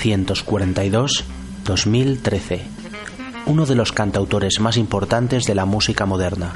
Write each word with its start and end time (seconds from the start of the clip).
1942-2013. 0.00 2.60
Uno 3.46 3.66
de 3.66 3.74
los 3.74 3.92
cantautores 3.92 4.60
más 4.60 4.76
importantes 4.76 5.44
de 5.44 5.54
la 5.54 5.64
música 5.64 6.06
moderna. 6.06 6.52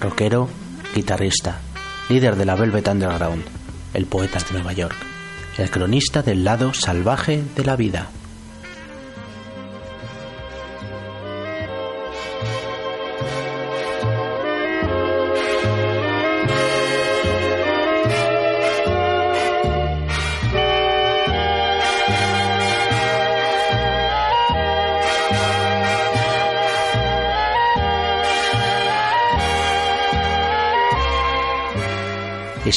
Rockero, 0.00 0.48
guitarrista, 0.94 1.60
líder 2.08 2.36
de 2.36 2.44
la 2.44 2.54
Velvet 2.54 2.86
Underground, 2.88 3.44
el 3.94 4.06
poeta 4.06 4.38
de 4.38 4.52
Nueva 4.52 4.72
York, 4.72 4.96
el 5.58 5.70
cronista 5.70 6.22
del 6.22 6.44
lado 6.44 6.72
salvaje 6.74 7.42
de 7.54 7.64
la 7.64 7.76
vida. 7.76 8.08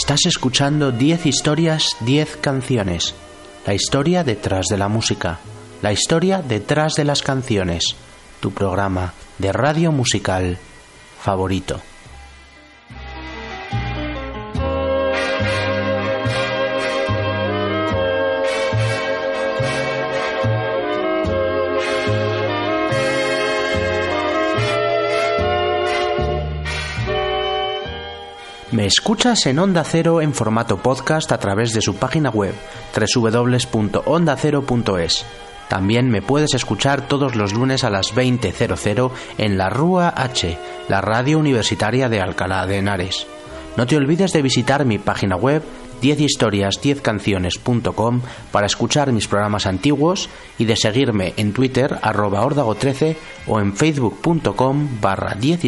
Estás 0.01 0.27
escuchando 0.27 0.93
10 0.93 1.25
historias, 1.25 1.97
10 1.99 2.37
canciones. 2.37 3.13
La 3.65 3.73
historia 3.73 4.23
detrás 4.23 4.67
de 4.67 4.77
la 4.77 4.87
música. 4.87 5.39
La 5.81 5.91
historia 5.91 6.41
detrás 6.41 6.93
de 6.93 7.03
las 7.03 7.21
canciones. 7.21 7.97
Tu 8.39 8.51
programa 8.51 9.13
de 9.39 9.51
radio 9.51 9.91
musical 9.91 10.57
favorito. 11.21 11.81
Escuchas 28.89 29.45
en 29.45 29.59
Onda 29.59 29.83
Cero 29.83 30.19
en 30.19 30.33
formato 30.33 30.77
podcast 30.77 31.31
a 31.31 31.37
través 31.37 31.73
de 31.73 31.81
su 31.81 31.97
página 31.97 32.31
web 32.31 32.55
www.ondacero.es. 32.95 35.25
También 35.67 36.09
me 36.09 36.23
puedes 36.23 36.55
escuchar 36.55 37.07
todos 37.07 37.35
los 37.35 37.53
lunes 37.53 37.83
a 37.83 37.91
las 37.91 38.15
20.00 38.15 39.11
en 39.37 39.59
la 39.59 39.69
Rúa 39.69 40.09
H, 40.09 40.57
la 40.87 41.01
radio 41.01 41.37
universitaria 41.37 42.09
de 42.09 42.19
Alcalá 42.19 42.65
de 42.65 42.77
Henares. 42.77 43.27
No 43.77 43.85
te 43.85 43.95
olvides 43.95 44.33
de 44.33 44.41
visitar 44.41 44.85
mi 44.85 44.97
página 44.97 45.35
web 45.35 45.61
10historias10canciones.com 46.01 48.21
para 48.51 48.65
escuchar 48.65 49.11
mis 49.11 49.27
programas 49.27 49.67
antiguos 49.67 50.31
y 50.57 50.65
de 50.65 50.75
seguirme 50.75 51.35
en 51.37 51.53
Twitter 51.53 51.99
arroba 52.01 52.43
13 52.73 53.15
o 53.45 53.59
en 53.59 53.75
facebook.com 53.75 54.99
barra 54.99 55.35
10 55.35 55.59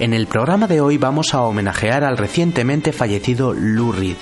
En 0.00 0.14
el 0.14 0.28
programa 0.28 0.68
de 0.68 0.80
hoy 0.80 0.96
vamos 0.96 1.34
a 1.34 1.42
homenajear 1.42 2.04
al 2.04 2.16
recientemente 2.16 2.92
fallecido 2.92 3.52
Lou 3.52 3.90
Reed. 3.90 4.14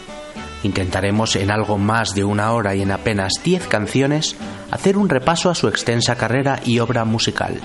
Intentaremos 0.62 1.37
en 1.37 1.50
algo 1.50 1.76
más 1.76 2.14
de 2.14 2.25
una 2.25 2.53
hora 2.53 2.75
y 2.75 2.81
en 2.81 2.91
apenas 2.91 3.34
10 3.44 3.66
canciones 3.66 4.36
hacer 4.70 4.97
un 4.97 5.10
repaso 5.10 5.50
a 5.50 5.54
su 5.54 5.69
extensa 5.69 6.16
carrera 6.16 6.60
y 6.65 6.78
obra 6.78 7.04
musical, 7.04 7.60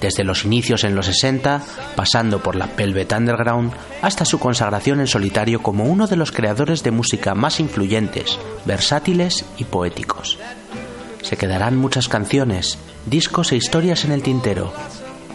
desde 0.00 0.24
los 0.24 0.46
inicios 0.46 0.82
en 0.84 0.94
los 0.94 1.04
60, 1.04 1.60
pasando 1.94 2.42
por 2.42 2.56
la 2.56 2.70
Velvet 2.74 3.12
Underground, 3.12 3.74
hasta 4.00 4.24
su 4.24 4.38
consagración 4.38 5.00
en 5.00 5.06
solitario 5.06 5.62
como 5.62 5.84
uno 5.84 6.06
de 6.06 6.16
los 6.16 6.32
creadores 6.32 6.82
de 6.82 6.90
música 6.90 7.34
más 7.34 7.60
influyentes, 7.60 8.38
versátiles 8.64 9.44
y 9.58 9.64
poéticos. 9.64 10.38
Se 11.20 11.36
quedarán 11.36 11.76
muchas 11.76 12.08
canciones, 12.08 12.78
discos 13.04 13.52
e 13.52 13.56
historias 13.56 14.06
en 14.06 14.12
el 14.12 14.22
tintero, 14.22 14.72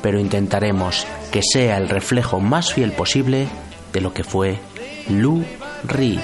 pero 0.01 0.19
intentaremos 0.19 1.05
que 1.31 1.41
sea 1.41 1.77
el 1.77 1.89
reflejo 1.89 2.39
más 2.39 2.73
fiel 2.73 2.91
posible 2.91 3.47
de 3.93 4.01
lo 4.01 4.13
que 4.13 4.23
fue 4.23 4.59
Lou 5.09 5.43
Reed. 5.83 6.19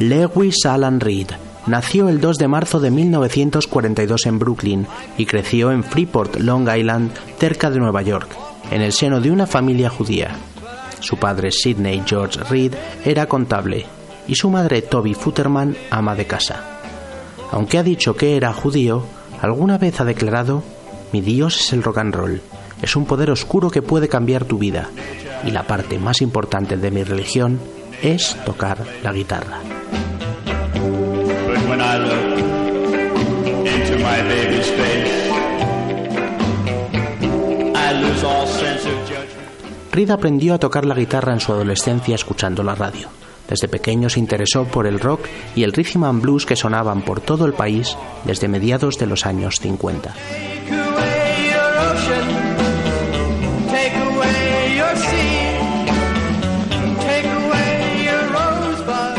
Lewis 0.00 0.64
Alan 0.64 1.00
Reed 1.00 1.26
nació 1.66 2.08
el 2.08 2.20
2 2.20 2.38
de 2.38 2.48
marzo 2.48 2.80
de 2.80 2.90
1942 2.90 4.26
en 4.26 4.38
Brooklyn 4.38 4.86
y 5.18 5.26
creció 5.26 5.70
en 5.72 5.82
Freeport, 5.84 6.36
Long 6.36 6.68
Island, 6.74 7.10
cerca 7.38 7.68
de 7.68 7.78
Nueva 7.78 8.02
York, 8.02 8.28
en 8.70 8.80
el 8.80 8.92
seno 8.92 9.20
de 9.20 9.30
una 9.30 9.46
familia 9.46 9.90
judía. 9.90 10.36
Su 11.00 11.16
padre 11.16 11.50
Sidney 11.52 12.02
George 12.06 12.40
Reed 12.50 12.74
era 13.04 13.26
contable 13.26 13.86
y 14.26 14.34
su 14.34 14.50
madre 14.50 14.82
Toby 14.82 15.14
Futterman 15.14 15.76
ama 15.90 16.14
de 16.14 16.26
casa. 16.26 16.62
Aunque 17.50 17.78
ha 17.78 17.82
dicho 17.82 18.14
que 18.14 18.36
era 18.36 18.52
judío, 18.52 19.04
alguna 19.40 19.78
vez 19.78 20.00
ha 20.00 20.04
declarado, 20.04 20.62
mi 21.12 21.20
Dios 21.20 21.60
es 21.60 21.72
el 21.72 21.82
rock 21.82 21.98
and 21.98 22.14
roll, 22.14 22.42
es 22.82 22.94
un 22.94 23.06
poder 23.06 23.30
oscuro 23.30 23.70
que 23.70 23.82
puede 23.82 24.08
cambiar 24.08 24.44
tu 24.44 24.58
vida 24.58 24.90
y 25.44 25.50
la 25.50 25.66
parte 25.66 25.98
más 25.98 26.20
importante 26.20 26.76
de 26.76 26.90
mi 26.90 27.02
religión 27.04 27.58
es 28.02 28.36
tocar 28.44 28.78
la 29.02 29.12
guitarra. 29.12 29.60
Reed 39.92 40.10
aprendió 40.10 40.54
a 40.54 40.58
tocar 40.58 40.84
la 40.84 40.94
guitarra 40.94 41.32
en 41.32 41.40
su 41.40 41.52
adolescencia 41.52 42.14
escuchando 42.14 42.62
la 42.62 42.74
radio. 42.74 43.08
Desde 43.48 43.68
pequeño 43.68 44.10
se 44.10 44.20
interesó 44.20 44.64
por 44.64 44.86
el 44.86 45.00
rock 45.00 45.26
y 45.56 45.62
el 45.62 45.72
rhythm 45.72 46.04
and 46.04 46.20
blues 46.20 46.44
que 46.44 46.54
sonaban 46.54 47.02
por 47.02 47.20
todo 47.20 47.46
el 47.46 47.54
país 47.54 47.96
desde 48.24 48.46
mediados 48.46 48.98
de 48.98 49.06
los 49.06 49.24
años 49.24 49.56
50. 49.60 50.14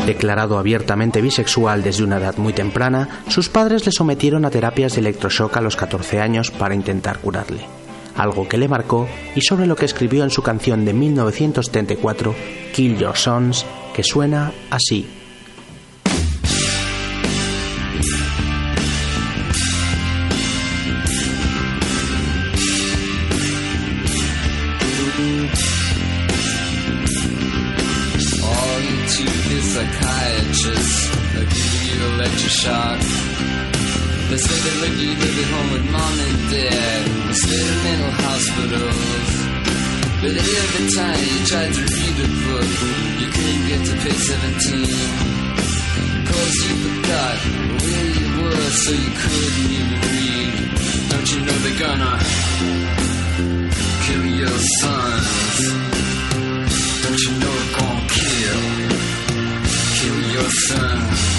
Declarado 0.06 0.58
abiertamente 0.58 1.20
bisexual 1.20 1.82
desde 1.82 2.04
una 2.04 2.18
edad 2.18 2.36
muy 2.36 2.52
temprana, 2.52 3.22
sus 3.28 3.48
padres 3.48 3.86
le 3.86 3.92
sometieron 3.92 4.44
a 4.44 4.50
terapias 4.50 4.94
de 4.94 5.00
electroshock 5.00 5.56
a 5.56 5.60
los 5.60 5.76
14 5.76 6.20
años 6.20 6.50
para 6.50 6.74
intentar 6.74 7.18
curarle 7.18 7.79
algo 8.16 8.48
que 8.48 8.58
le 8.58 8.68
marcó 8.68 9.08
y 9.34 9.40
sobre 9.42 9.66
lo 9.66 9.76
que 9.76 9.84
escribió 9.84 10.24
en 10.24 10.30
su 10.30 10.42
canción 10.42 10.84
de 10.84 10.94
1934, 10.94 12.34
Kill 12.74 12.98
Your 12.98 13.16
Sons, 13.16 13.64
que 13.94 14.02
suena 14.02 14.52
así. 14.70 15.19
But 40.22 40.36
every 40.36 40.86
time 40.92 41.16
you 41.16 41.46
tried 41.46 41.72
to 41.72 41.80
read 41.80 42.16
a 42.20 42.28
book, 42.44 42.70
you 43.20 43.28
couldn't 43.32 43.64
get 43.68 43.80
to 43.88 43.94
page 44.04 44.20
17. 44.20 44.84
Cause 46.28 46.54
you 46.60 46.74
forgot 46.84 47.36
where 47.80 48.06
you 48.20 48.26
were, 48.42 48.70
so 48.84 48.92
you 48.92 49.12
couldn't 49.16 49.70
even 49.80 50.00
read. 50.12 50.52
Don't 51.08 51.28
you 51.32 51.40
know 51.40 51.56
they're 51.64 51.80
gonna 51.80 52.14
kill 54.04 54.26
your 54.26 54.58
sons? 54.80 55.58
Don't 57.02 57.20
you 57.24 57.32
know 57.40 57.54
they're 57.56 57.76
gonna 57.80 58.08
kill, 58.12 58.60
kill 59.96 60.18
your 60.34 60.50
sons? 60.68 61.29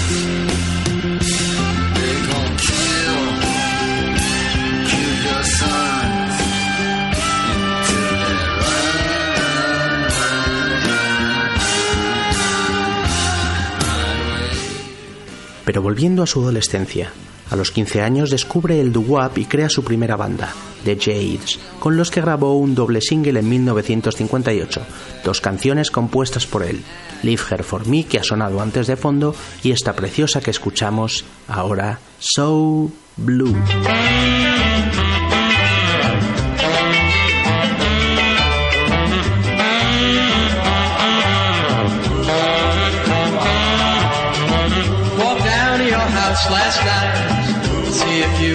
Pero 15.64 15.82
volviendo 15.82 16.22
a 16.22 16.26
su 16.26 16.40
adolescencia, 16.40 17.12
a 17.50 17.56
los 17.56 17.70
15 17.70 18.00
años 18.00 18.30
descubre 18.30 18.80
el 18.80 18.92
doo-wop 18.92 19.36
y 19.36 19.44
crea 19.44 19.68
su 19.68 19.84
primera 19.84 20.16
banda, 20.16 20.52
The 20.84 20.96
Jades, 20.96 21.60
con 21.78 21.96
los 21.96 22.10
que 22.10 22.20
grabó 22.22 22.56
un 22.56 22.74
doble 22.74 23.00
single 23.00 23.40
en 23.40 23.48
1958, 23.48 24.80
dos 25.22 25.40
canciones 25.40 25.90
compuestas 25.90 26.46
por 26.46 26.62
él, 26.62 26.82
Leave 27.22 27.42
Her 27.50 27.62
For 27.62 27.86
Me, 27.86 28.04
que 28.04 28.18
ha 28.18 28.24
sonado 28.24 28.60
antes 28.60 28.86
de 28.86 28.96
fondo, 28.96 29.34
y 29.62 29.70
esta 29.70 29.94
preciosa 29.94 30.40
que 30.40 30.50
escuchamos 30.50 31.24
ahora, 31.46 31.98
So 32.18 32.90
Blue. 33.16 33.54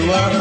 I. 0.10 0.38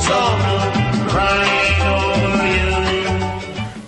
So 0.00 0.20
crying 1.08 1.82
over 1.88 2.46
you. 2.56 2.74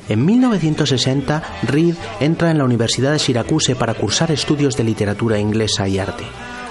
En 0.08 0.24
1960, 0.24 1.42
Reed 1.64 1.94
entra 2.20 2.50
en 2.50 2.58
la 2.58 2.64
Universidad 2.64 3.12
de 3.12 3.18
Syracuse 3.18 3.74
para 3.76 3.94
cursar 3.94 4.30
estudios 4.30 4.76
de 4.76 4.84
literatura 4.84 5.38
inglesa 5.38 5.86
y 5.88 5.98
arte. 5.98 6.24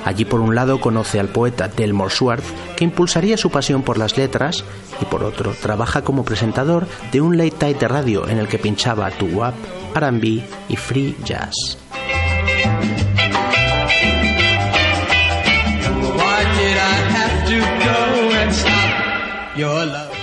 Allí 0.06 0.24
por 0.24 0.40
un 0.40 0.56
lado 0.56 0.80
conoce 0.80 1.19
al 1.19 1.28
poeta 1.28 1.68
Delmore 1.68 2.13
Swartz, 2.13 2.46
que 2.78 2.84
impulsaría 2.86 3.38
su 3.38 3.50
pasión 3.50 3.81
por 3.81 3.98
las 3.98 4.18
letras, 4.18 4.63
y 5.02 5.06
por 5.06 5.24
otro 5.24 5.54
trabaja 5.60 6.04
como 6.04 6.24
presentador 6.24 6.88
de 7.12 7.22
un 7.22 7.38
late 7.38 7.57
night 7.60 7.80
de 7.80 7.88
radio 7.88 8.28
en 8.28 8.38
el 8.38 8.48
que 8.48 8.60
pinchaba 8.60 9.10
doo-wop, 9.10 9.54
R&B 9.96 10.44
y 10.69 10.75
free 10.75 11.16
jazz. 11.25 11.85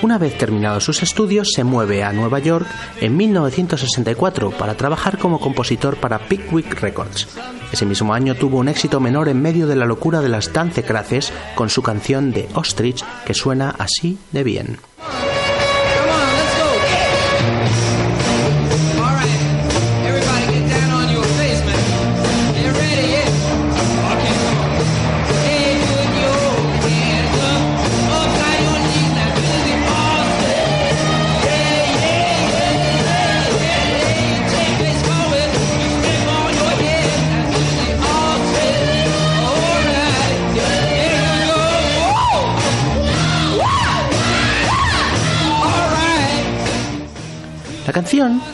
Una 0.03 0.19
vez 0.19 0.37
terminados 0.37 0.83
sus 0.83 1.01
estudios, 1.05 1.53
se 1.55 1.63
mueve 1.63 2.03
a 2.03 2.13
Nueva 2.13 2.41
York 2.41 2.67
en 3.01 3.17
1964 3.17 4.51
para 4.51 4.77
trabajar 4.77 5.17
como 5.17 5.39
compositor 5.39 5.97
para 5.97 6.19
Pickwick 6.27 6.81
Records. 6.81 7.29
Ese 7.71 7.87
mismo 7.87 8.13
año 8.13 8.35
tuvo 8.35 8.59
un 8.59 8.67
éxito 8.67 8.99
menor 8.99 9.29
en 9.29 9.41
medio 9.41 9.69
de 9.69 9.77
la 9.77 9.87
locura 9.87 10.21
de 10.21 10.29
las 10.29 10.53
dancecraces 10.53 11.33
con 11.55 11.71
su 11.71 11.83
canción 11.83 12.33
de 12.33 12.49
Ostrich 12.55 13.05
que 13.25 13.33
suena 13.33 13.71
así 13.79 14.19
de 14.33 14.43
bien. 14.43 14.79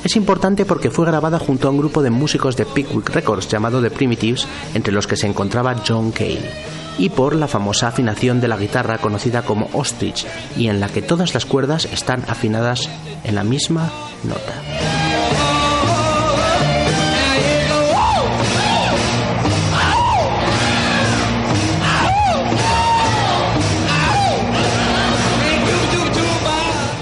Es 0.05 0.17
importante 0.17 0.65
porque 0.65 0.91
fue 0.91 1.07
grabada 1.07 1.39
junto 1.39 1.69
a 1.69 1.71
un 1.71 1.79
grupo 1.79 2.03
de 2.03 2.11
músicos 2.11 2.57
de 2.57 2.65
Pickwick 2.65 3.11
Records 3.11 3.49
llamado 3.49 3.83
The 3.83 3.91
Primitives, 3.91 4.47
entre 4.75 4.93
los 4.93 5.07
que 5.07 5.17
se 5.17 5.27
encontraba 5.27 5.77
John 5.87 6.11
Cale, 6.11 6.51
y 6.99 7.11
por 7.11 7.35
la 7.35 7.49
famosa 7.49 7.89
afinación 7.89 8.41
de 8.41 8.49
la 8.49 8.57
guitarra 8.57 8.99
conocida 8.99 9.43
como 9.43 9.69
ostrich, 9.73 10.27
y 10.57 10.69
en 10.69 10.81
la 10.81 10.89
que 10.89 11.03
todas 11.03 11.35
las 11.35 11.47
cuerdas 11.47 11.85
están 11.87 12.25
afinadas 12.29 12.89
en 13.25 13.35
la 13.35 13.45
misma 13.45 13.91
nota. 14.25 14.98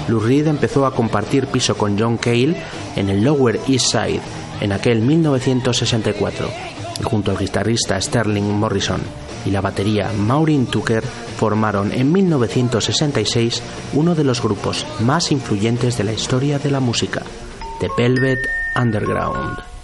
Lou 0.07 0.19
Reed 0.19 0.47
empezó 0.47 0.85
a 0.85 0.93
compartir 0.93 1.47
piso 1.47 1.77
con 1.77 1.97
John 1.97 2.17
Cale 2.17 2.55
en 2.95 3.09
el 3.09 3.23
Lower 3.23 3.59
East 3.67 3.91
Side 3.91 4.21
en 4.61 4.71
aquel 4.71 5.01
1964 5.01 6.49
y 6.99 7.03
junto 7.03 7.31
al 7.31 7.37
guitarrista 7.37 7.99
Sterling 7.99 8.43
Morrison 8.43 9.01
y 9.45 9.51
la 9.51 9.61
batería 9.61 10.11
Maureen 10.17 10.65
Tucker 10.65 11.03
formaron 11.03 11.91
en 11.91 12.11
1966 12.11 13.61
uno 13.93 14.15
de 14.15 14.23
los 14.23 14.41
grupos 14.41 14.85
más 14.99 15.31
influyentes 15.31 15.97
de 15.97 16.03
la 16.03 16.13
historia 16.13 16.59
de 16.59 16.71
la 16.71 16.79
música, 16.79 17.21
The 17.79 17.89
Velvet 17.97 18.39
Underground. 18.75 19.76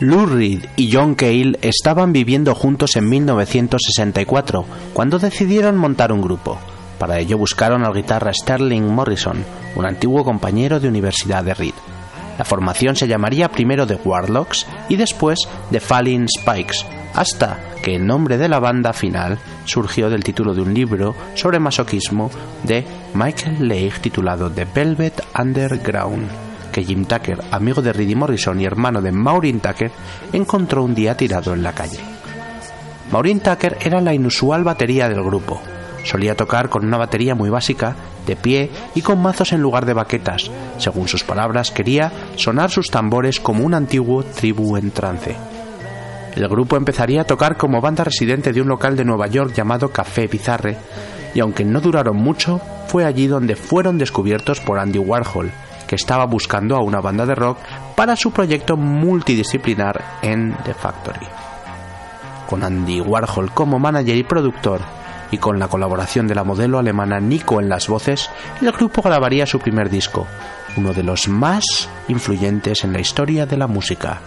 Lou 0.00 0.26
Reed 0.26 0.64
y 0.76 0.92
John 0.92 1.14
Cale 1.14 1.58
estaban 1.60 2.12
viviendo 2.12 2.54
juntos 2.54 2.96
en 2.96 3.08
1964 3.08 4.64
cuando 4.92 5.18
decidieron 5.18 5.76
montar 5.76 6.12
un 6.12 6.22
grupo. 6.22 6.58
Para 6.98 7.18
ello 7.18 7.38
buscaron 7.38 7.84
al 7.84 7.94
guitarra 7.94 8.32
Sterling 8.32 8.82
Morrison, 8.82 9.44
un 9.76 9.86
antiguo 9.86 10.24
compañero 10.24 10.80
de 10.80 10.88
universidad 10.88 11.44
de 11.44 11.54
Reed. 11.54 11.74
La 12.38 12.44
formación 12.44 12.94
se 12.94 13.08
llamaría 13.08 13.48
primero 13.48 13.86
The 13.86 13.98
Warlocks 14.04 14.66
y 14.88 14.96
después 14.96 15.38
The 15.70 15.80
Falling 15.80 16.26
Spikes, 16.28 16.86
hasta 17.14 17.58
el 17.94 18.06
nombre 18.06 18.38
de 18.38 18.48
la 18.48 18.58
banda 18.58 18.92
final 18.92 19.38
surgió 19.64 20.10
del 20.10 20.24
título 20.24 20.54
de 20.54 20.62
un 20.62 20.74
libro 20.74 21.14
sobre 21.34 21.60
masoquismo 21.60 22.30
de 22.64 22.84
Michael 23.14 23.68
Leigh 23.68 24.00
titulado 24.00 24.50
The 24.50 24.66
Velvet 24.66 25.22
Underground, 25.38 26.28
que 26.72 26.84
Jim 26.84 27.04
Tucker, 27.04 27.40
amigo 27.50 27.82
de 27.82 27.92
Reedy 27.92 28.14
Morrison 28.14 28.60
y 28.60 28.64
hermano 28.64 29.00
de 29.00 29.12
Maureen 29.12 29.60
Tucker, 29.60 29.90
encontró 30.32 30.82
un 30.82 30.94
día 30.94 31.16
tirado 31.16 31.54
en 31.54 31.62
la 31.62 31.72
calle. 31.72 32.00
Maureen 33.10 33.40
Tucker 33.40 33.78
era 33.80 34.00
la 34.00 34.12
inusual 34.12 34.64
batería 34.64 35.08
del 35.08 35.22
grupo. 35.22 35.60
Solía 36.04 36.36
tocar 36.36 36.68
con 36.68 36.84
una 36.86 36.98
batería 36.98 37.34
muy 37.34 37.50
básica, 37.50 37.94
de 38.26 38.36
pie 38.36 38.70
y 38.94 39.02
con 39.02 39.20
mazos 39.20 39.52
en 39.52 39.60
lugar 39.60 39.86
de 39.86 39.94
baquetas. 39.94 40.50
Según 40.78 41.08
sus 41.08 41.24
palabras, 41.24 41.70
quería 41.70 42.12
sonar 42.36 42.70
sus 42.70 42.88
tambores 42.88 43.40
como 43.40 43.64
un 43.64 43.74
antiguo 43.74 44.22
tribu 44.22 44.76
en 44.76 44.90
trance. 44.90 45.36
El 46.34 46.48
grupo 46.48 46.76
empezaría 46.76 47.22
a 47.22 47.26
tocar 47.26 47.56
como 47.56 47.80
banda 47.80 48.04
residente 48.04 48.52
de 48.52 48.60
un 48.60 48.68
local 48.68 48.96
de 48.96 49.04
Nueva 49.04 49.26
York 49.26 49.52
llamado 49.54 49.90
Café 49.90 50.26
Bizarre, 50.26 50.76
y 51.34 51.40
aunque 51.40 51.64
no 51.64 51.80
duraron 51.80 52.16
mucho, 52.16 52.60
fue 52.86 53.04
allí 53.04 53.26
donde 53.26 53.56
fueron 53.56 53.98
descubiertos 53.98 54.60
por 54.60 54.78
Andy 54.78 54.98
Warhol, 54.98 55.50
que 55.86 55.96
estaba 55.96 56.26
buscando 56.26 56.76
a 56.76 56.82
una 56.82 57.00
banda 57.00 57.26
de 57.26 57.34
rock 57.34 57.58
para 57.96 58.16
su 58.16 58.30
proyecto 58.30 58.76
multidisciplinar 58.76 60.18
en 60.22 60.56
The 60.64 60.74
Factory. 60.74 61.26
Con 62.48 62.62
Andy 62.62 63.00
Warhol 63.00 63.52
como 63.52 63.78
manager 63.78 64.16
y 64.16 64.22
productor, 64.22 64.80
y 65.30 65.38
con 65.38 65.58
la 65.58 65.68
colaboración 65.68 66.26
de 66.26 66.34
la 66.34 66.44
modelo 66.44 66.78
alemana 66.78 67.20
Nico 67.20 67.60
en 67.60 67.68
las 67.68 67.88
voces, 67.88 68.30
el 68.60 68.72
grupo 68.72 69.02
grabaría 69.02 69.46
su 69.46 69.58
primer 69.58 69.90
disco, 69.90 70.26
uno 70.76 70.92
de 70.94 71.02
los 71.02 71.28
más 71.28 71.88
influyentes 72.08 72.84
en 72.84 72.92
la 72.92 73.00
historia 73.00 73.44
de 73.44 73.56
la 73.56 73.66
música, 73.66 74.20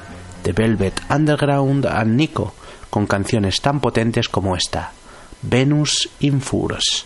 The 0.43 0.53
Velvet 0.53 1.01
Underground 1.10 1.86
and 1.86 2.15
Nico, 2.17 2.53
con 2.89 3.07
canciones 3.07 3.62
tan 3.62 3.79
potentes 3.79 4.29
como 4.29 4.55
esta, 4.55 4.91
Venus 5.41 6.10
in 6.19 6.41
Furs. 6.41 7.05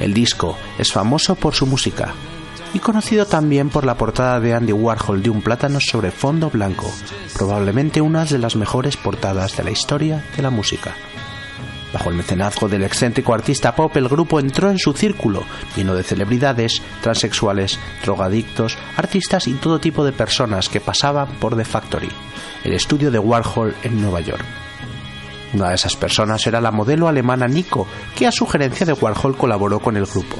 El 0.00 0.14
disco 0.14 0.56
es 0.78 0.92
famoso 0.92 1.34
por 1.34 1.54
su 1.54 1.66
música 1.66 2.14
y 2.72 2.78
conocido 2.78 3.26
también 3.26 3.68
por 3.68 3.84
la 3.84 3.96
portada 3.96 4.40
de 4.40 4.54
Andy 4.54 4.72
Warhol 4.72 5.22
de 5.22 5.28
un 5.28 5.42
plátano 5.42 5.78
sobre 5.80 6.10
fondo 6.10 6.48
blanco, 6.50 6.90
probablemente 7.34 8.00
una 8.00 8.24
de 8.24 8.38
las 8.38 8.56
mejores 8.56 8.96
portadas 8.96 9.56
de 9.56 9.64
la 9.64 9.70
historia 9.70 10.24
de 10.36 10.42
la 10.42 10.50
música. 10.50 10.94
Bajo 11.92 12.08
el 12.08 12.16
mecenazgo 12.16 12.68
del 12.68 12.84
excéntrico 12.84 13.34
artista 13.34 13.74
pop, 13.74 13.94
el 13.96 14.08
grupo 14.08 14.38
entró 14.38 14.70
en 14.70 14.78
su 14.78 14.92
círculo, 14.92 15.42
lleno 15.76 15.94
de 15.94 16.04
celebridades, 16.04 16.80
transexuales, 17.02 17.78
drogadictos, 18.04 18.78
artistas 18.96 19.48
y 19.48 19.54
todo 19.54 19.80
tipo 19.80 20.04
de 20.04 20.12
personas 20.12 20.68
que 20.68 20.80
pasaban 20.80 21.28
por 21.40 21.56
The 21.56 21.64
Factory, 21.64 22.10
el 22.64 22.72
estudio 22.72 23.10
de 23.10 23.18
Warhol 23.18 23.74
en 23.82 24.00
Nueva 24.00 24.20
York. 24.20 24.44
Una 25.52 25.68
de 25.70 25.74
esas 25.74 25.96
personas 25.96 26.46
era 26.46 26.60
la 26.60 26.70
modelo 26.70 27.08
alemana 27.08 27.48
Nico, 27.48 27.86
que 28.16 28.26
a 28.26 28.32
sugerencia 28.32 28.86
de 28.86 28.92
Warhol 28.92 29.36
colaboró 29.36 29.80
con 29.80 29.96
el 29.96 30.06
grupo. 30.06 30.36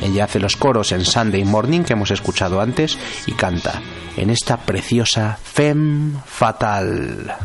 Ella 0.00 0.24
hace 0.24 0.40
los 0.40 0.56
coros 0.56 0.92
en 0.92 1.04
Sunday 1.04 1.44
Morning 1.44 1.82
que 1.82 1.92
hemos 1.92 2.10
escuchado 2.10 2.60
antes 2.60 2.98
y 3.26 3.32
canta 3.32 3.80
en 4.16 4.30
esta 4.30 4.56
preciosa 4.56 5.38
Femme 5.42 6.14
Fatal. 6.26 7.36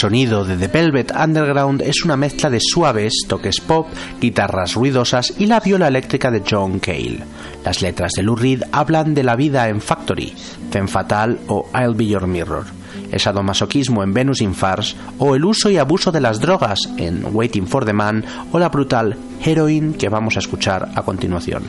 Sonido 0.00 0.46
de 0.46 0.56
The 0.56 0.68
Velvet 0.68 1.12
Underground 1.14 1.82
es 1.82 2.06
una 2.06 2.16
mezcla 2.16 2.48
de 2.48 2.58
suaves 2.58 3.12
toques 3.28 3.60
pop, 3.60 3.86
guitarras 4.18 4.72
ruidosas 4.72 5.34
y 5.36 5.44
la 5.44 5.60
viola 5.60 5.88
eléctrica 5.88 6.30
de 6.30 6.42
John 6.48 6.78
Cale. 6.78 7.18
Las 7.66 7.82
letras 7.82 8.12
de 8.16 8.22
Lou 8.22 8.34
Reed 8.34 8.62
hablan 8.72 9.12
de 9.12 9.22
la 9.22 9.36
vida 9.36 9.68
en 9.68 9.82
Factory, 9.82 10.32
Femme 10.70 10.88
Fatal 10.88 11.38
o 11.48 11.68
I'll 11.74 11.94
Be 11.94 12.06
Your 12.06 12.26
Mirror, 12.26 12.64
el 13.12 13.20
sadomasoquismo 13.20 14.02
en 14.02 14.14
Venus 14.14 14.40
in 14.40 14.54
Fars 14.54 14.96
o 15.18 15.34
el 15.34 15.44
uso 15.44 15.68
y 15.68 15.76
abuso 15.76 16.10
de 16.10 16.22
las 16.22 16.40
drogas 16.40 16.80
en 16.96 17.22
Waiting 17.30 17.66
for 17.66 17.84
the 17.84 17.92
Man 17.92 18.24
o 18.52 18.58
la 18.58 18.70
brutal 18.70 19.14
Heroin 19.44 19.92
que 19.92 20.08
vamos 20.08 20.34
a 20.36 20.40
escuchar 20.40 20.88
a 20.94 21.02
continuación 21.02 21.62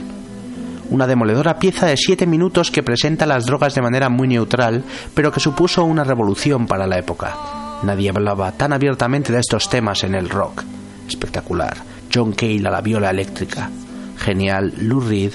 una 0.89 1.07
demoledora 1.07 1.57
pieza 1.57 1.85
de 1.85 1.95
7 1.95 2.27
minutos 2.27 2.69
que 2.69 2.83
presenta 2.83 3.25
las 3.25 3.45
drogas 3.45 3.75
de 3.75 3.81
manera 3.81 4.09
muy 4.09 4.27
neutral, 4.27 4.83
pero 5.13 5.31
que 5.31 5.39
supuso 5.39 5.85
una 5.85 6.03
revolución 6.03 6.67
para 6.67 6.85
la 6.85 6.99
época. 6.99 7.70
Nadie 7.83 8.09
hablaba 8.09 8.51
tan 8.51 8.73
abiertamente 8.73 9.33
de 9.33 9.39
estos 9.39 9.69
temas 9.69 10.03
en 10.03 10.15
el 10.15 10.29
rock. 10.29 10.63
Espectacular. 11.07 11.77
John 12.13 12.33
Cale 12.33 12.67
a 12.67 12.71
la 12.71 12.81
viola 12.81 13.09
eléctrica. 13.09 13.69
Genial. 14.17 14.73
Lou 14.77 14.99
Reed. 14.99 15.33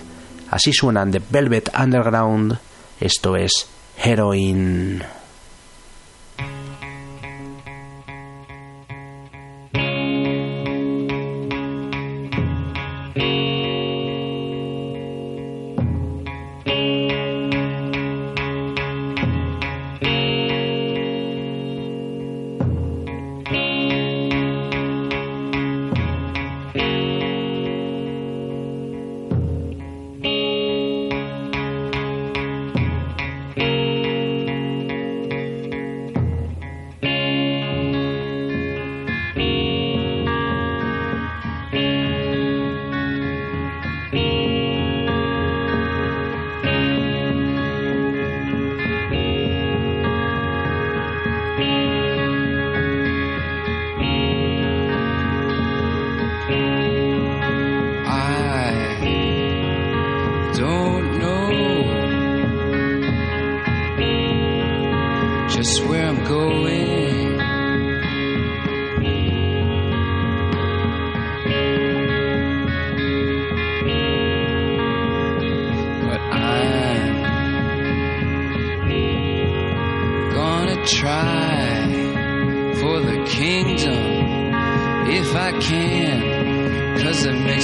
Así 0.51 0.73
suenan 0.73 1.11
de 1.11 1.21
Velvet 1.29 1.71
Underground. 1.77 2.59
Esto 3.01 3.37
es 3.37 3.67
Heroin. 3.97 5.03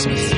Christmas. 0.02 0.31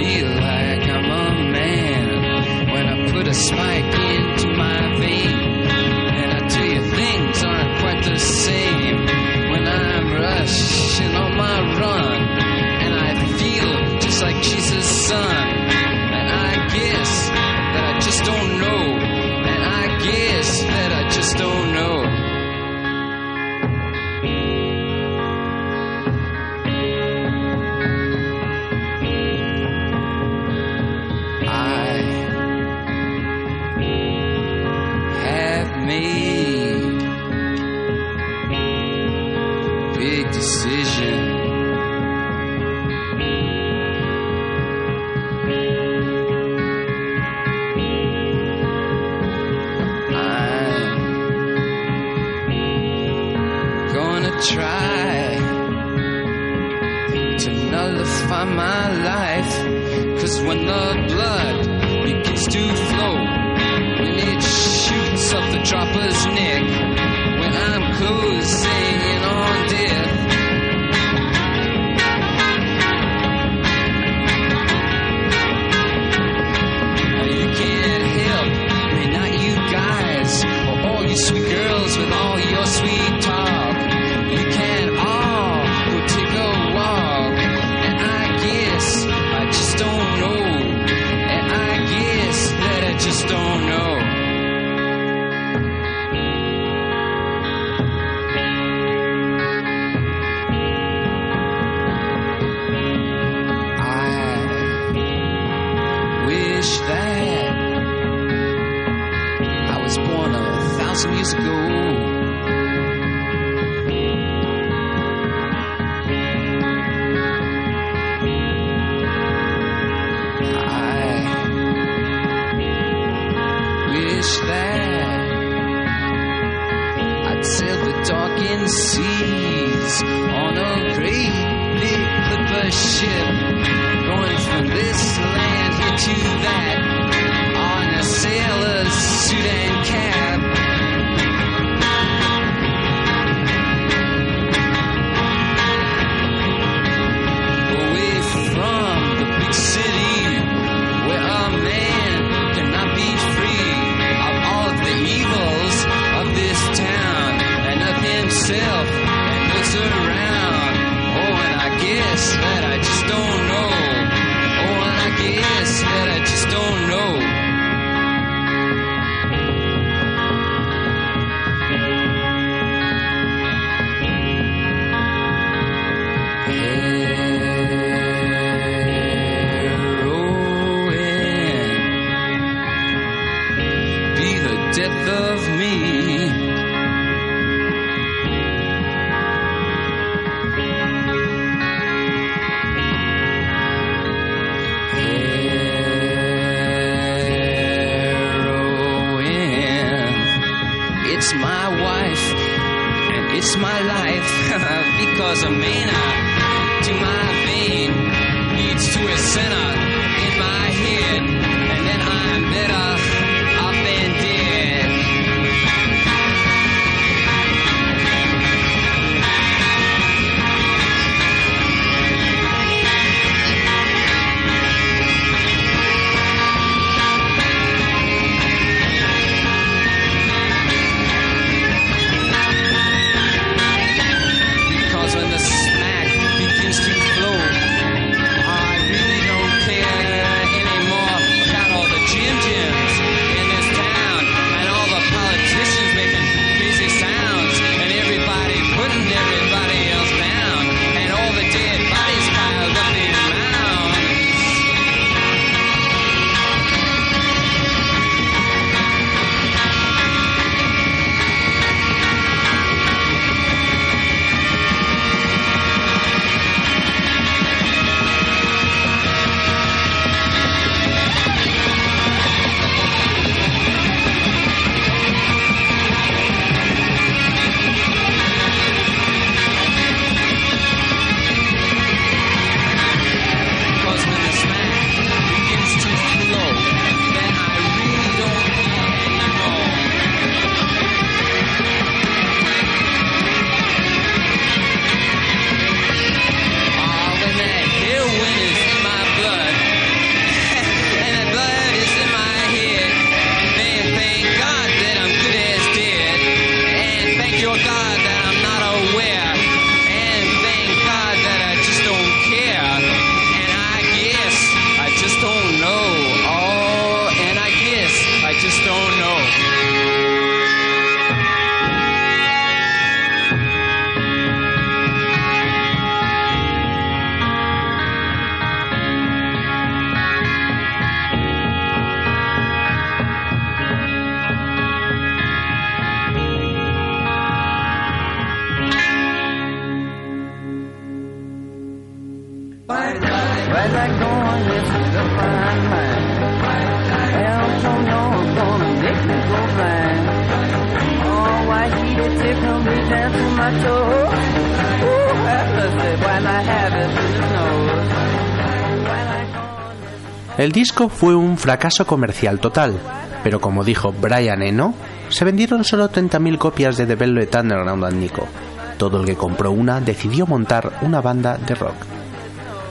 El 360.44 360.52
disco 360.52 360.90
fue 360.90 361.14
un 361.14 361.38
fracaso 361.38 361.86
comercial 361.86 362.38
total, 362.38 362.78
pero 363.22 363.40
como 363.40 363.64
dijo 363.64 363.94
Brian 363.98 364.42
Eno, 364.42 364.74
se 365.08 365.24
vendieron 365.24 365.64
solo 365.64 365.90
30.000 365.90 366.36
copias 366.36 366.76
de 366.76 366.84
The 366.84 366.96
Velvet 366.96 367.34
Underground 367.34 367.82
and 367.82 367.96
Nico. 367.96 368.28
Todo 368.76 369.00
el 369.00 369.06
que 369.06 369.16
compró 369.16 369.52
una 369.52 369.80
decidió 369.80 370.26
montar 370.26 370.80
una 370.82 371.00
banda 371.00 371.38
de 371.38 371.54
rock. 371.54 371.76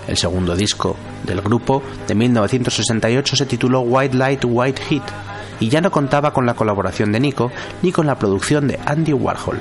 El 0.07 0.17
segundo 0.17 0.55
disco 0.55 0.95
del 1.23 1.41
grupo, 1.41 1.81
de 2.07 2.13
1968, 2.13 3.37
se 3.37 3.47
tituló 3.47 3.79
White 3.79 4.17
Light, 4.17 4.45
White 4.45 4.81
Heat 4.83 5.03
y 5.59 5.69
ya 5.69 5.81
no 5.81 5.89
contaba 5.89 6.31
con 6.31 6.45
la 6.45 6.53
colaboración 6.53 7.11
de 7.11 7.21
Nico 7.21 7.51
ni 7.81 7.91
con 7.91 8.05
la 8.05 8.19
producción 8.19 8.67
de 8.67 8.79
Andy 8.85 9.13
Warhol. 9.13 9.59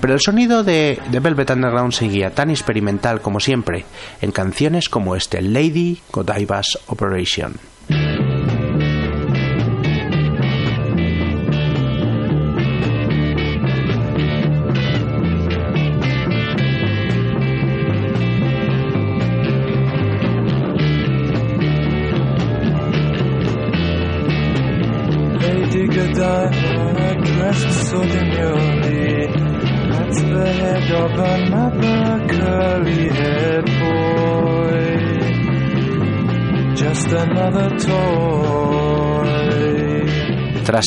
Pero 0.00 0.14
el 0.14 0.20
sonido 0.20 0.64
de 0.64 0.98
The 1.10 1.20
Velvet 1.20 1.50
Underground 1.50 1.92
seguía 1.92 2.30
tan 2.30 2.50
experimental 2.50 3.20
como 3.20 3.38
siempre, 3.38 3.84
en 4.20 4.32
canciones 4.32 4.88
como 4.88 5.14
este 5.14 5.42
Lady 5.42 6.00
Godiva's 6.10 6.78
Operation. 6.86 7.54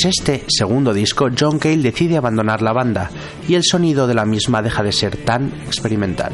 Tras 0.04 0.18
este 0.18 0.44
segundo 0.50 0.94
disco, 0.94 1.30
John 1.40 1.60
Cale 1.60 1.78
decide 1.78 2.18
abandonar 2.18 2.62
la 2.62 2.74
banda 2.74 3.10
y 3.48 3.56
el 3.56 3.64
sonido 3.64 4.06
de 4.06 4.14
la 4.14 4.26
misma 4.26 4.62
deja 4.62 4.84
de 4.84 4.92
ser 4.92 5.16
tan 5.16 5.46
experimental. 5.66 6.34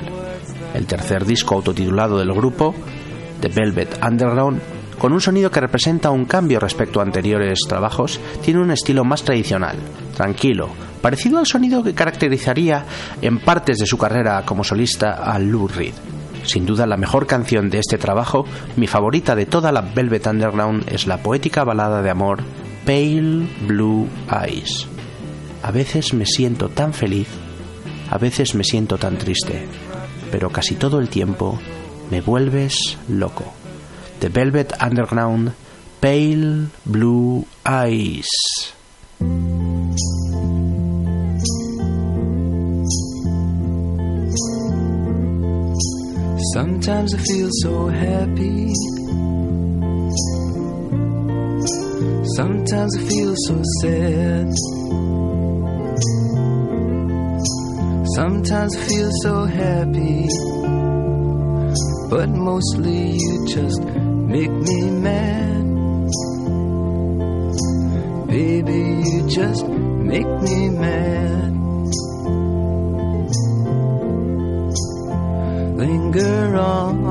El 0.74 0.88
tercer 0.88 1.24
disco 1.24 1.54
autotitulado 1.54 2.18
del 2.18 2.34
grupo, 2.34 2.74
The 3.40 3.50
Velvet 3.50 4.04
Underground, 4.04 4.60
con 4.98 5.14
un 5.14 5.22
sonido 5.22 5.52
que 5.52 5.60
representa 5.60 6.10
un 6.10 6.26
cambio 6.26 6.60
respecto 6.60 7.00
a 7.00 7.04
anteriores 7.04 7.60
trabajos, 7.68 8.20
tiene 8.44 8.60
un 8.60 8.72
estilo 8.72 9.04
más 9.04 9.22
tradicional, 9.22 9.78
tranquilo, 10.18 10.70
parecido 11.04 11.38
al 11.38 11.46
sonido 11.46 11.84
que 11.84 11.94
caracterizaría 11.94 12.86
en 13.22 13.38
partes 13.38 13.78
de 13.78 13.86
su 13.86 14.00
carrera 14.00 14.42
como 14.48 14.64
solista 14.64 15.12
a 15.12 15.38
Lou 15.38 15.68
Reed. 15.68 15.94
Sin 16.44 16.66
duda 16.66 16.88
la 16.88 16.98
mejor 16.98 17.28
canción 17.28 17.70
de 17.70 17.78
este 17.78 18.00
trabajo, 18.00 18.46
mi 18.78 18.88
favorita 18.88 19.36
de 19.36 19.46
toda 19.46 19.72
la 19.72 19.82
Velvet 19.82 20.26
Underground, 20.26 20.86
es 20.92 21.06
la 21.06 21.20
poética 21.20 21.64
balada 21.64 22.02
de 22.02 22.10
amor 22.10 22.42
Pale 22.89 23.47
Blue 23.67 24.10
Eyes. 24.32 24.88
A 25.62 25.69
veces 25.69 26.12
me 26.15 26.25
siento 26.25 26.69
tan 26.69 26.91
feliz, 26.91 27.28
a 28.10 28.17
veces 28.17 28.56
me 28.56 28.63
siento 28.63 28.97
tan 28.97 29.19
triste, 29.19 29.67
pero 30.32 30.49
casi 30.49 30.73
todo 30.73 30.97
el 30.97 31.08
tiempo 31.08 31.60
me 32.10 32.19
vuelves 32.21 32.97
loco. 33.08 33.45
The 34.21 34.30
Velvet 34.30 34.73
Underground 34.82 35.54
Pale 35.99 36.69
Blue 36.86 37.45
Eyes. 37.63 38.25
Sometimes 46.56 47.13
I 47.13 47.17
feel 47.19 47.49
so 47.62 47.88
happy. 47.89 48.73
Sometimes 52.39 52.95
I 52.95 53.02
feel 53.02 53.34
so 53.47 53.62
sad. 53.82 54.47
Sometimes 58.15 58.78
I 58.78 58.82
feel 58.88 59.10
so 59.23 59.43
happy. 59.43 60.25
But 62.10 62.30
mostly 62.30 63.17
you 63.17 63.45
just 63.45 63.82
make 63.84 64.52
me 64.52 64.80
mad. 64.89 65.65
Baby, 68.28 68.84
you 69.12 69.28
just 69.28 69.67
make 69.67 70.32
me 70.47 70.69
mad. 70.69 71.60
linger 75.80 76.56
on 76.58 77.04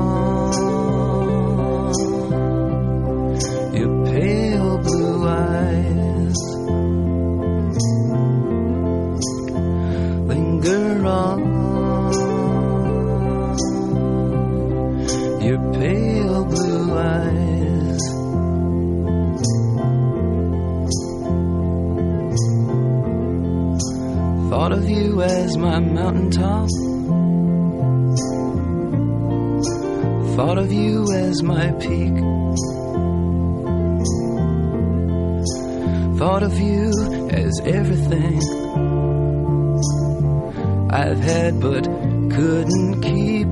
on 11.05 11.39
your 15.41 15.59
pale 15.73 16.45
blue 16.45 16.97
eyes. 16.97 18.01
Thought 24.49 24.71
of 24.73 24.89
you 24.89 25.21
as 25.21 25.57
my 25.57 25.79
mountaintop. 25.79 26.69
Thought 30.35 30.57
of 30.57 30.71
you 30.71 31.11
as 31.13 31.43
my 31.43 31.71
peak. 31.73 32.17
Thought 36.17 36.43
of 36.43 36.59
you 36.59 36.91
as 37.31 37.59
everything 37.61 38.58
I've 40.91 41.19
had 41.19 41.59
but 41.61 41.83
couldn't 41.83 43.01
keep. 43.01 43.47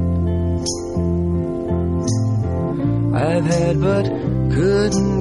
I've 3.15 3.45
had 3.45 3.79
but 3.79 4.05
couldn't 4.51 5.16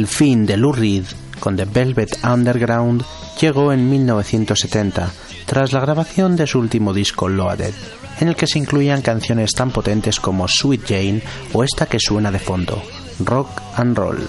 El 0.00 0.06
fin 0.06 0.46
de 0.46 0.56
Lou 0.56 0.72
Reed 0.72 1.04
con 1.40 1.56
The 1.56 1.66
Velvet 1.66 2.24
Underground 2.24 3.04
llegó 3.38 3.70
en 3.70 3.90
1970, 3.90 5.10
tras 5.44 5.74
la 5.74 5.80
grabación 5.80 6.36
de 6.36 6.46
su 6.46 6.58
último 6.58 6.94
disco 6.94 7.28
Loaded, 7.28 7.74
en 8.18 8.28
el 8.28 8.34
que 8.34 8.46
se 8.46 8.58
incluían 8.58 9.02
canciones 9.02 9.52
tan 9.52 9.70
potentes 9.70 10.18
como 10.18 10.48
Sweet 10.48 10.86
Jane 10.88 11.22
o 11.52 11.62
esta 11.64 11.84
que 11.84 12.00
suena 12.00 12.32
de 12.32 12.38
fondo, 12.38 12.82
Rock 13.18 13.50
and 13.76 13.94
Roll. 13.94 14.26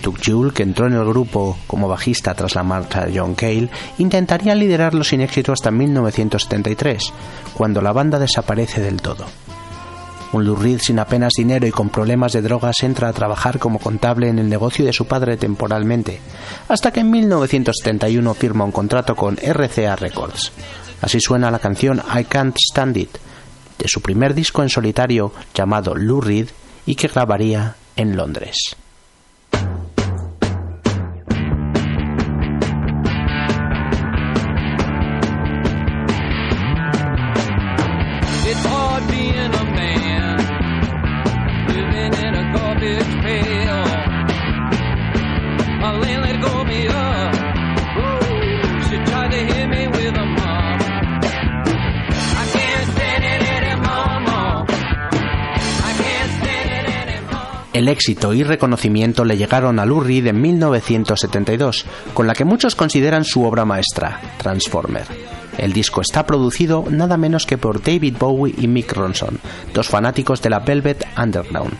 Doug 0.00 0.16
Jule, 0.24 0.52
que 0.52 0.62
entró 0.62 0.86
en 0.86 0.92
el 0.92 1.04
grupo 1.04 1.58
como 1.66 1.88
bajista 1.88 2.32
tras 2.34 2.54
la 2.54 2.62
marcha 2.62 3.04
de 3.04 3.18
John 3.18 3.34
Cale, 3.34 3.68
intentaría 3.98 4.54
liderarlo 4.54 5.02
sin 5.02 5.22
éxito 5.22 5.52
hasta 5.52 5.72
1973, 5.72 7.12
cuando 7.54 7.82
la 7.82 7.92
banda 7.92 8.20
desaparece 8.20 8.80
del 8.80 9.02
todo. 9.02 9.26
Un 10.32 10.44
Lou 10.44 10.54
Reed 10.54 10.78
sin 10.80 10.98
apenas 11.00 11.32
dinero 11.36 11.66
y 11.66 11.72
con 11.72 11.88
problemas 11.88 12.32
de 12.32 12.42
drogas 12.42 12.76
entra 12.82 13.08
a 13.08 13.12
trabajar 13.12 13.58
como 13.58 13.80
contable 13.80 14.28
en 14.28 14.38
el 14.38 14.48
negocio 14.48 14.84
de 14.84 14.92
su 14.92 15.06
padre 15.06 15.36
temporalmente, 15.36 16.20
hasta 16.68 16.92
que 16.92 17.00
en 17.00 17.10
1971 17.10 18.34
firma 18.34 18.64
un 18.64 18.70
contrato 18.70 19.16
con 19.16 19.36
RCA 19.36 19.96
Records. 19.96 20.52
Así 21.00 21.18
suena 21.20 21.50
la 21.50 21.58
canción 21.58 22.00
I 22.16 22.24
Can't 22.24 22.56
Stand 22.56 22.96
It, 22.96 23.16
de 23.78 23.88
su 23.88 24.00
primer 24.02 24.34
disco 24.34 24.62
en 24.62 24.68
solitario 24.68 25.32
llamado 25.52 25.94
Lou 25.96 26.20
Reed 26.20 26.48
y 26.86 26.94
que 26.94 27.08
grabaría 27.08 27.74
en 27.96 28.16
Londres. 28.16 28.76
El 57.80 57.88
éxito 57.88 58.34
y 58.34 58.42
reconocimiento 58.42 59.24
le 59.24 59.38
llegaron 59.38 59.78
a 59.78 59.86
Lou 59.86 60.00
Reed 60.00 60.26
en 60.26 60.38
1972, 60.38 61.86
con 62.12 62.26
la 62.26 62.34
que 62.34 62.44
muchos 62.44 62.74
consideran 62.74 63.24
su 63.24 63.42
obra 63.42 63.64
maestra, 63.64 64.20
Transformer. 64.36 65.06
El 65.56 65.72
disco 65.72 66.02
está 66.02 66.26
producido 66.26 66.84
nada 66.90 67.16
menos 67.16 67.46
que 67.46 67.56
por 67.56 67.82
David 67.82 68.18
Bowie 68.18 68.54
y 68.58 68.68
Mick 68.68 68.92
Ronson, 68.92 69.40
dos 69.72 69.88
fanáticos 69.88 70.42
de 70.42 70.50
la 70.50 70.58
Velvet 70.58 71.06
Underground. 71.16 71.72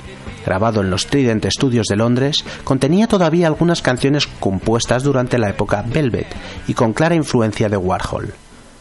Grabado 0.47 0.81
en 0.81 0.89
los 0.89 1.07
Trident 1.07 1.45
Studios 1.51 1.89
de 1.89 1.97
Londres, 1.97 2.47
contenía 2.65 3.07
todavía 3.07 3.47
algunas 3.47 3.83
canciones 3.83 4.27
compuestas 4.27 5.03
durante 5.03 5.37
la 5.37 5.51
época 5.51 5.85
Velvet 5.87 6.29
y 6.67 6.73
con 6.73 6.95
clara 6.95 7.15
influencia 7.15 7.69
de 7.69 7.77
Warhol, 7.77 8.33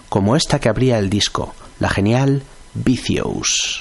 como 0.08 0.38
esta 0.38 0.58
que 0.60 0.70
abría 0.70 0.98
el 0.98 1.10
disco, 1.10 1.54
la 1.80 1.90
genial 1.90 2.44
Vicious. 2.76 3.80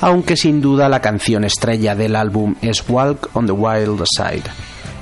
Aunque 0.00 0.36
sin 0.36 0.60
duda 0.60 0.88
la 0.88 1.00
canción 1.00 1.44
estrella 1.44 1.94
del 1.94 2.16
álbum 2.16 2.54
es 2.62 2.84
Walk 2.88 3.30
on 3.34 3.46
the 3.46 3.52
Wild 3.52 4.02
Side. 4.16 4.44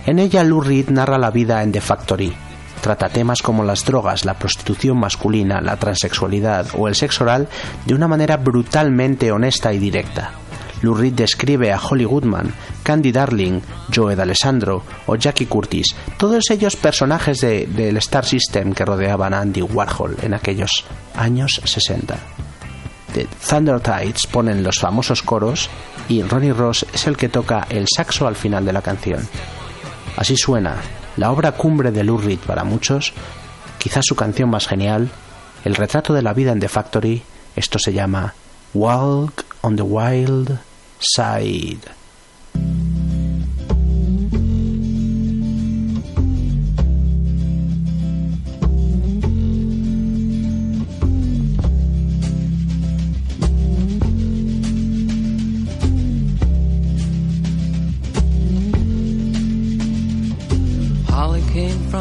En 0.07 0.19
ella 0.19 0.43
Lou 0.45 0.61
Reed 0.61 0.89
narra 0.91 1.19
la 1.19 1.31
vida 1.31 1.63
en 1.63 1.73
The 1.73 1.81
Factory. 1.81 2.33
Trata 2.81 3.09
temas 3.09 3.43
como 3.43 3.65
las 3.65 3.85
drogas, 3.85 4.25
la 4.25 4.35
prostitución 4.35 4.99
masculina, 4.99 5.61
la 5.61 5.77
transexualidad 5.77 6.67
o 6.77 6.89
el 6.89 6.95
sexo 6.95 7.25
oral 7.25 7.49
de 7.85 7.95
una 7.95 8.07
manera 8.09 8.37
brutalmente 8.37 9.33
honesta 9.33 9.73
y 9.73 9.79
directa. 9.79 10.31
Lou 10.81 10.95
Reed 10.95 11.15
describe 11.15 11.73
a 11.73 11.81
Holly 11.81 12.05
Goodman, 12.05 12.55
Candy 12.85 13.11
Darling, 13.11 13.61
Joe 13.93 14.15
D'Alessandro 14.15 14.85
o 15.07 15.17
Jackie 15.17 15.47
Curtis, 15.47 15.89
todos 16.17 16.51
ellos 16.51 16.77
personajes 16.77 17.41
de- 17.41 17.67
del 17.67 17.97
Star 17.97 18.25
System 18.25 18.73
que 18.73 18.85
rodeaban 18.85 19.35
a 19.35 19.41
Andy 19.41 19.61
Warhol 19.63 20.17
en 20.23 20.35
aquellos 20.35 20.85
años 21.17 21.61
60. 21.65 22.17
The 23.13 23.27
Thunder 23.27 23.81
Tides 23.81 24.27
ponen 24.31 24.63
los 24.63 24.79
famosos 24.79 25.23
coros 25.23 25.69
y 26.09 26.23
Ronnie 26.23 26.53
Ross 26.53 26.87
es 26.93 27.07
el 27.07 27.17
que 27.17 27.29
toca 27.29 27.67
el 27.71 27.87
saxo 27.95 28.27
al 28.27 28.37
final 28.37 28.65
de 28.65 28.73
la 28.73 28.83
canción. 28.83 29.27
Así 30.17 30.37
suena 30.37 30.77
la 31.17 31.31
obra 31.33 31.53
cumbre 31.53 31.91
de 31.91 32.05
Lou 32.05 32.19
Reed 32.19 32.39
para 32.41 32.65
muchos, 32.65 33.13
quizás 33.79 34.05
su 34.07 34.15
canción 34.15 34.51
más 34.51 34.67
genial, 34.67 35.11
el 35.65 35.75
retrato 35.75 36.15
de 36.15 36.23
la 36.23 36.33
vida 36.33 36.53
en 36.53 36.61
The 36.61 36.69
Factory, 36.69 37.23
esto 37.57 37.79
se 37.79 37.93
llama 37.93 38.35
Walk 38.75 39.45
on 39.63 39.77
the 39.77 39.83
Wild 39.83 40.59
Side. 41.01 41.98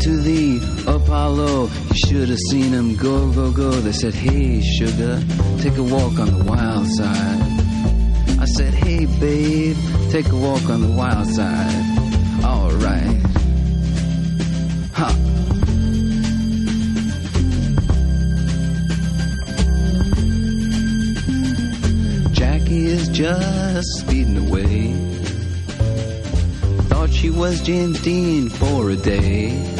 To 0.00 0.16
the 0.16 0.56
Apollo, 0.86 1.68
you 1.88 1.94
should 1.94 2.28
have 2.30 2.38
seen 2.50 2.72
him 2.72 2.96
go, 2.96 3.30
go, 3.32 3.52
go. 3.52 3.70
They 3.70 3.92
said, 3.92 4.14
Hey, 4.14 4.62
sugar, 4.62 5.22
take 5.58 5.76
a 5.76 5.82
walk 5.82 6.18
on 6.18 6.38
the 6.38 6.42
wild 6.42 6.86
side. 6.86 7.42
I 8.40 8.46
said, 8.56 8.72
Hey, 8.72 9.04
babe, 9.04 9.76
take 10.10 10.26
a 10.28 10.36
walk 10.36 10.64
on 10.70 10.80
the 10.80 10.88
wild 10.88 11.26
side. 11.28 11.84
Alright. 12.42 13.20
Ha. 14.94 15.10
Jackie 22.32 22.86
is 22.86 23.06
just 23.10 23.86
speeding 23.98 24.48
away. 24.48 24.94
Thought 26.88 27.12
she 27.12 27.28
was 27.28 27.60
Jane 27.60 27.92
Dean 27.92 28.48
for 28.48 28.88
a 28.88 28.96
day. 28.96 29.79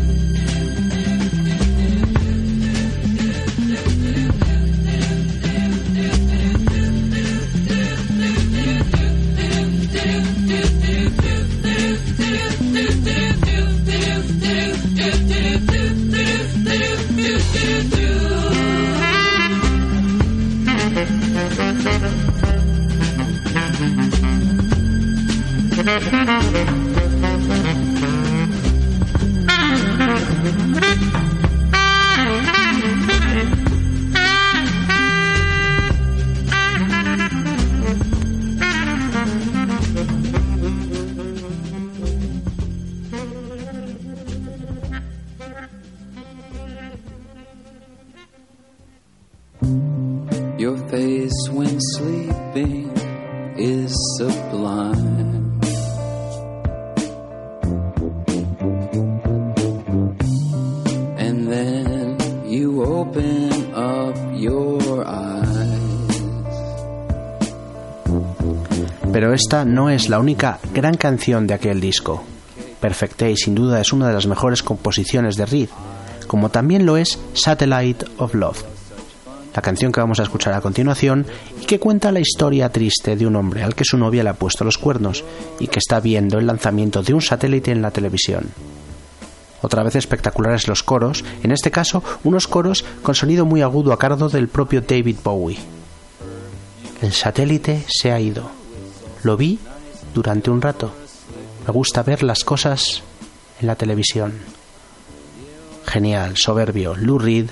esta 69.51 69.65
no 69.65 69.89
es 69.89 70.07
la 70.07 70.17
única 70.17 70.59
gran 70.73 70.95
canción 70.95 71.45
de 71.45 71.53
aquel 71.53 71.81
disco. 71.81 72.23
Perfect 72.79 73.19
Day 73.19 73.35
sin 73.35 73.53
duda 73.53 73.81
es 73.81 73.91
una 73.91 74.07
de 74.07 74.13
las 74.13 74.25
mejores 74.25 74.63
composiciones 74.63 75.35
de 75.35 75.45
Reed, 75.45 75.67
como 76.25 76.47
también 76.47 76.85
lo 76.85 76.95
es 76.95 77.19
Satellite 77.33 78.05
of 78.15 78.33
Love, 78.33 78.63
la 79.53 79.61
canción 79.61 79.91
que 79.91 79.99
vamos 79.99 80.21
a 80.21 80.23
escuchar 80.23 80.53
a 80.53 80.61
continuación 80.61 81.25
y 81.61 81.65
que 81.65 81.81
cuenta 81.81 82.13
la 82.13 82.21
historia 82.21 82.69
triste 82.69 83.17
de 83.17 83.27
un 83.27 83.35
hombre 83.35 83.61
al 83.61 83.75
que 83.75 83.83
su 83.83 83.97
novia 83.97 84.23
le 84.23 84.29
ha 84.29 84.35
puesto 84.35 84.63
los 84.63 84.77
cuernos 84.77 85.25
y 85.59 85.67
que 85.67 85.79
está 85.79 85.99
viendo 85.99 86.39
el 86.39 86.47
lanzamiento 86.47 87.03
de 87.03 87.13
un 87.13 87.21
satélite 87.21 87.71
en 87.71 87.81
la 87.81 87.91
televisión. 87.91 88.51
Otra 89.61 89.83
vez 89.83 89.97
espectaculares 89.97 90.69
los 90.69 90.81
coros, 90.81 91.25
en 91.43 91.51
este 91.51 91.71
caso 91.71 92.01
unos 92.23 92.47
coros 92.47 92.85
con 93.03 93.15
sonido 93.15 93.45
muy 93.45 93.61
agudo 93.61 93.91
a 93.91 93.99
cargo 93.99 94.29
del 94.29 94.47
propio 94.47 94.79
David 94.79 95.17
Bowie. 95.21 95.57
El 97.01 97.11
satélite 97.11 97.83
se 97.89 98.13
ha 98.13 98.19
ido. 98.21 98.60
Lo 99.23 99.37
vi 99.37 99.59
durante 100.13 100.49
un 100.49 100.61
rato. 100.61 100.91
Me 101.65 101.73
gusta 101.73 102.03
ver 102.03 102.23
las 102.23 102.43
cosas 102.43 103.03
en 103.59 103.67
la 103.67 103.75
televisión. 103.75 104.33
Genial, 105.85 106.37
soberbio, 106.37 106.95
Lou 106.95 107.19
Reed, 107.19 107.49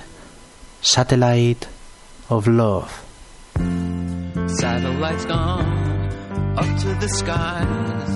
Satellite 0.80 1.66
of 2.28 2.46
Love. 2.46 2.88
Satellites 4.58 5.26
gone 5.26 6.10
up 6.56 6.78
to 6.80 6.94
the 7.00 7.08
skies. 7.08 8.10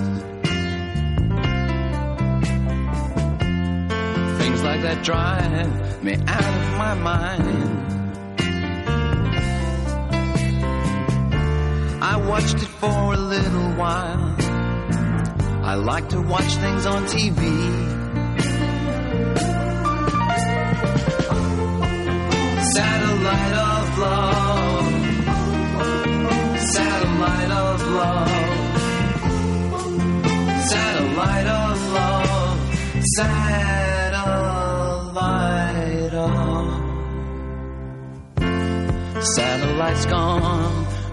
Things 4.39 4.63
like 4.63 4.81
that 4.81 5.03
drive 5.03 6.03
me 6.03 6.13
out 6.27 6.43
of 6.43 6.77
my 6.77 6.93
mind. 6.95 8.04
I 12.07 12.17
watched 12.17 12.53
it 12.53 12.69
for 12.81 13.13
a 13.15 13.17
little 13.17 13.71
while. 13.81 14.35
I 15.63 15.73
like 15.73 16.07
to 16.09 16.21
watch 16.21 16.53
things 16.63 16.85
on 16.85 17.05
TV. 17.07 17.39
Satellite 22.75 23.55
of 23.71 23.97
love. 24.05 24.91
Satellite 26.75 27.51
of 27.65 27.81
love. 27.99 28.29
Satellite 30.73 31.47
of 31.47 31.91
love. 31.97 32.59
Satellite 33.15 34.13
of. 36.13 36.35
Satellite's 39.35 40.05
gone 40.05 40.84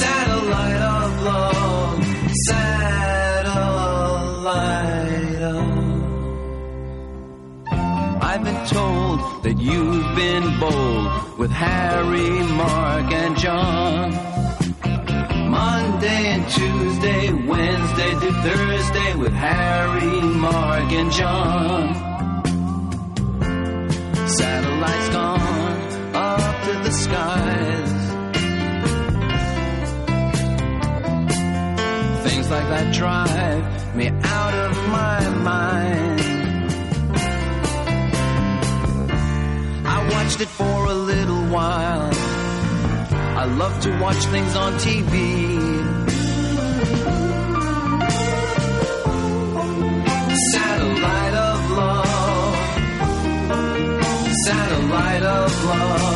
Satellite 0.00 0.82
of 0.96 1.22
love. 1.22 2.04
Satellite. 2.48 2.72
I've 8.22 8.44
been 8.44 8.66
told 8.66 9.18
that 9.44 9.56
you've 9.58 10.14
been 10.16 10.60
bold 10.60 11.38
with 11.38 11.50
Harry, 11.50 12.30
Mark, 12.56 13.12
and 13.12 13.36
John. 13.38 14.12
Monday 15.50 16.24
and 16.34 16.48
Tuesday, 16.48 17.32
Wednesday 17.32 18.10
to 18.10 18.32
Thursday 18.42 19.14
with 19.16 19.32
Harry, 19.32 20.20
Mark, 20.20 20.92
and 20.92 21.10
John. 21.12 21.94
Satellites 24.26 25.08
gone 25.10 25.41
skies. 27.12 27.92
Things 32.24 32.50
like 32.50 32.68
that 32.72 32.94
drive 32.94 33.96
me 33.96 34.08
out 34.08 34.54
of 34.66 34.72
my 34.98 35.20
mind. 35.50 36.20
I 39.94 39.98
watched 40.12 40.40
it 40.40 40.48
for 40.48 40.86
a 40.86 40.94
little 40.94 41.44
while. 41.56 42.10
I 43.42 43.44
love 43.44 43.80
to 43.82 43.90
watch 44.00 44.20
things 44.34 44.56
on 44.56 44.72
TV. 44.74 45.14
Satellite 50.52 51.34
of 51.50 51.70
love. 51.80 52.56
Satellite 54.46 55.22
of 55.22 55.64
love. 55.64 56.11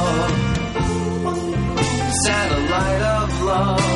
Satellite 2.26 3.02
of 3.02 3.42
love. 3.42 3.95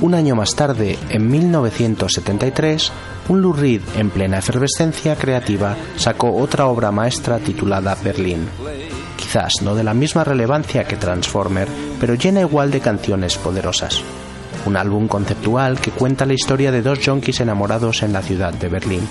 Un 0.00 0.14
año 0.14 0.36
más 0.36 0.54
tarde, 0.54 0.96
en 1.08 1.28
1973, 1.28 2.92
un 3.30 3.42
Lou 3.42 3.52
Reed 3.52 3.82
en 3.96 4.10
plena 4.10 4.38
efervescencia 4.38 5.16
creativa 5.16 5.74
sacó 5.96 6.36
otra 6.36 6.66
obra 6.66 6.92
maestra 6.92 7.40
titulada 7.40 7.96
Berlín. 8.04 8.48
Quizás 9.16 9.54
no 9.60 9.74
de 9.74 9.82
la 9.82 9.94
misma 9.94 10.22
relevancia 10.22 10.84
que 10.84 10.96
Transformer, 10.96 11.66
pero 11.98 12.14
llena 12.14 12.42
igual 12.42 12.70
de 12.70 12.78
canciones 12.78 13.36
poderosas. 13.38 14.00
Un 14.66 14.76
álbum 14.76 15.08
conceptual 15.08 15.80
que 15.80 15.90
cuenta 15.90 16.26
la 16.26 16.34
historia 16.34 16.70
de 16.70 16.82
dos 16.82 17.00
yonkis 17.00 17.40
enamorados 17.40 18.04
en 18.04 18.12
la 18.12 18.22
ciudad 18.22 18.52
de 18.52 18.68
Berlín. 18.68 19.06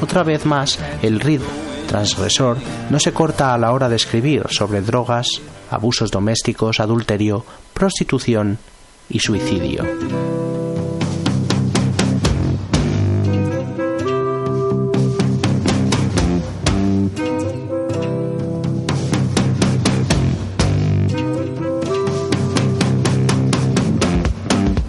Otra 0.00 0.22
vez 0.22 0.46
más, 0.46 0.78
el 1.02 1.18
Reed 1.18 1.40
transgresor 1.88 2.58
no 2.88 3.00
se 3.00 3.12
corta 3.12 3.52
a 3.52 3.58
la 3.58 3.72
hora 3.72 3.88
de 3.88 3.96
escribir 3.96 4.44
sobre 4.50 4.80
drogas, 4.80 5.26
abusos 5.70 6.12
domésticos, 6.12 6.78
adulterio, 6.78 7.44
prostitución 7.74 8.58
y 9.08 9.18
suicidio. 9.18 9.84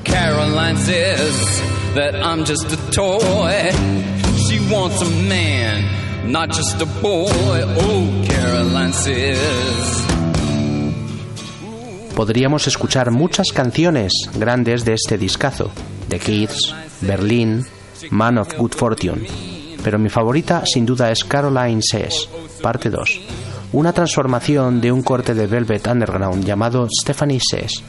Caroline 0.03 0.77
says 0.77 1.61
that 1.95 2.15
I'm 2.15 2.45
just 2.45 2.71
a 2.71 2.77
toy. 2.91 3.71
She 4.47 4.59
wants 4.71 5.01
a 5.01 5.09
man, 5.27 6.31
not 6.31 6.49
just 6.49 6.81
a 6.81 6.85
boy. 6.85 7.29
Oh, 7.29 8.25
Caroline 8.27 8.93
says. 8.93 10.04
Podríamos 12.15 12.65
escuchar 12.67 13.11
muchas 13.11 13.51
canciones 13.51 14.13
grandes 14.37 14.85
de 14.85 14.93
este 14.93 15.17
discazo, 15.17 15.69
The 16.07 16.17
Kids, 16.17 16.73
Berlin, 17.01 17.65
Man 18.09 18.37
of 18.37 18.55
Good 18.57 18.71
Fortune, 18.71 19.27
pero 19.83 19.99
mi 19.99 20.07
favorita 20.07 20.63
sin 20.65 20.85
duda 20.85 21.11
es 21.11 21.25
Caroline 21.25 21.81
Says, 21.81 22.29
parte 22.61 22.89
2, 22.89 23.19
una 23.73 23.91
transformación 23.91 24.79
de 24.79 24.93
un 24.93 25.03
corte 25.03 25.33
de 25.33 25.45
Velvet 25.45 25.87
Underground 25.87 26.45
llamado 26.45 26.87
Stephanie 26.89 27.41
Says, 27.41 27.83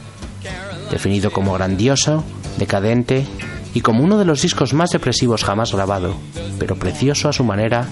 definido 0.91 1.31
como 1.31 1.53
grandioso, 1.53 2.25
decadente 2.57 3.25
y 3.73 3.79
como 3.79 4.03
uno 4.03 4.17
de 4.17 4.25
los 4.25 4.41
discos 4.41 4.73
más 4.73 4.89
depresivos 4.89 5.45
jamás 5.45 5.71
grabado, 5.71 6.17
pero 6.59 6.75
precioso 6.75 7.29
a 7.29 7.33
su 7.33 7.45
manera, 7.45 7.87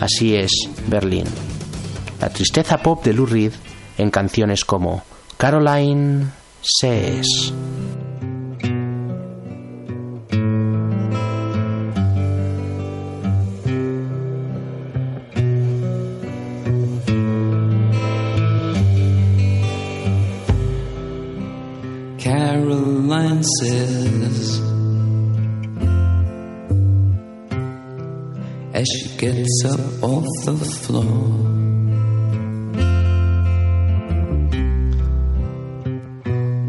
así 0.00 0.36
es 0.36 0.52
Berlin. 0.86 1.26
La 2.20 2.28
tristeza 2.28 2.78
pop 2.78 3.04
de 3.04 3.12
Lou 3.12 3.26
Reed 3.26 3.52
en 3.98 4.10
canciones 4.10 4.64
como 4.64 5.02
Caroline 5.38 6.30
Says. 6.62 7.52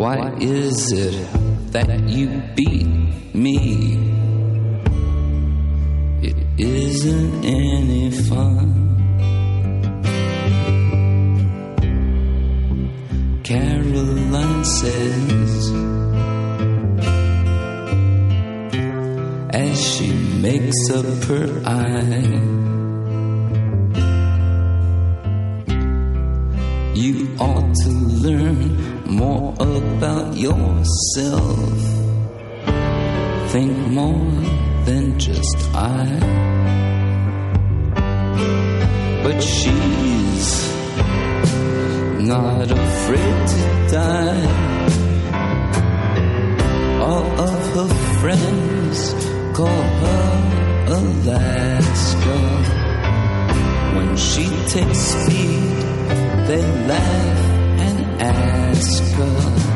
Why 0.06 0.36
is 0.39 0.91
it 0.91 1.28
that 1.72 2.08
you 2.08 2.28
beat 2.56 2.86
me? 3.34 3.97
It 6.22 6.38
isn't 6.60 7.43
any 7.43 8.12
fun. 8.12 8.70
Caroline 13.43 14.64
says 14.64 15.72
as 19.49 19.76
she 19.89 20.14
makes 20.14 20.91
up 20.91 21.24
her 21.24 21.64
eye. 21.66 22.74
You 26.95 27.27
ought 27.41 27.75
to 27.83 27.89
learn 27.89 29.03
more 29.05 29.53
about 29.59 30.37
yourself. 30.37 31.59
Think 33.51 33.75
more 33.89 34.31
than 34.85 35.19
just 35.19 35.57
I. 35.73 36.05
But 39.23 39.43
she's 39.43 40.47
not 42.21 42.71
afraid 42.71 43.47
to 43.53 43.87
die. 43.91 44.45
All 47.01 47.27
of 47.41 47.73
her 47.75 47.89
friends 48.21 49.13
call 49.53 49.83
her 50.03 50.85
Alaska. 50.87 52.39
When 53.97 54.15
she 54.15 54.45
takes 54.69 54.99
speed, 54.99 55.84
they 56.47 56.62
laugh 56.88 57.39
and 57.86 58.22
ask 58.22 59.03
her 59.14 59.76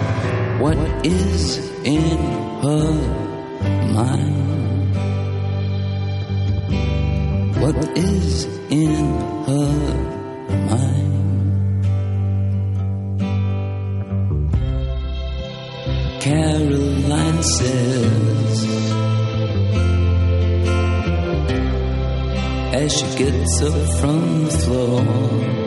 what 0.59 0.77
is 1.05 1.57
in 1.83 2.17
her 2.63 2.91
mind. 3.93 4.35
What 7.61 7.97
is 7.97 8.45
in 8.69 8.95
her 9.47 9.73
mind? 10.69 11.09
Caroline 16.21 17.43
says 17.43 18.19
as 22.73 22.97
she 22.97 23.05
gets 23.17 23.61
up 23.61 23.99
from 23.99 24.45
the 24.45 24.51
floor. 24.51 25.58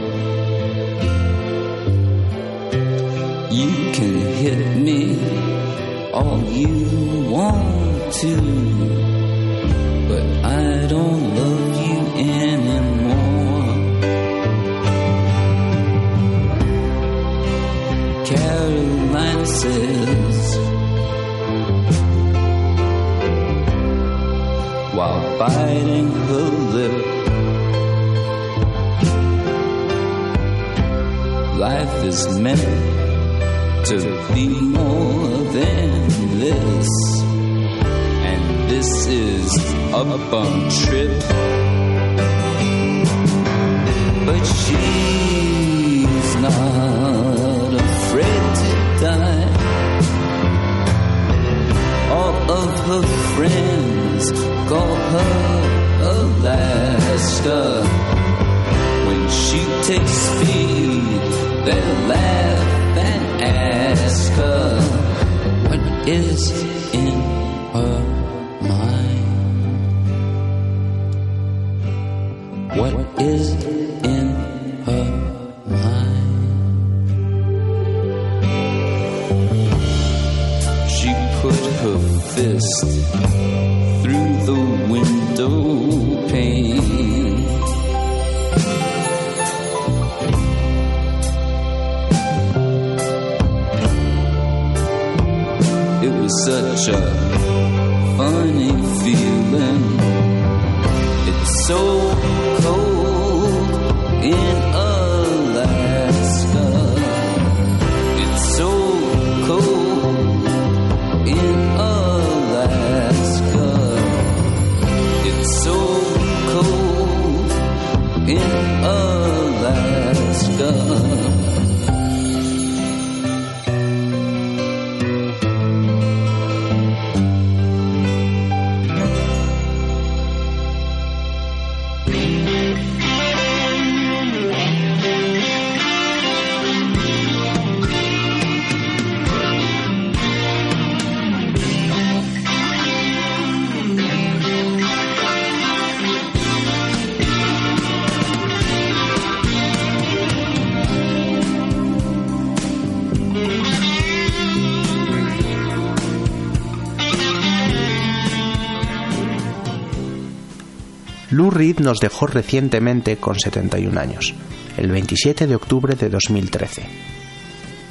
Reed 161.53 161.78
nos 161.78 162.00
dejó 162.00 162.26
recientemente 162.26 163.16
con 163.16 163.38
71 163.38 164.00
años, 164.00 164.34
el 164.76 164.90
27 164.90 165.46
de 165.46 165.55
octubre 165.55 165.94
de 165.94 166.09
2013. 166.09 166.82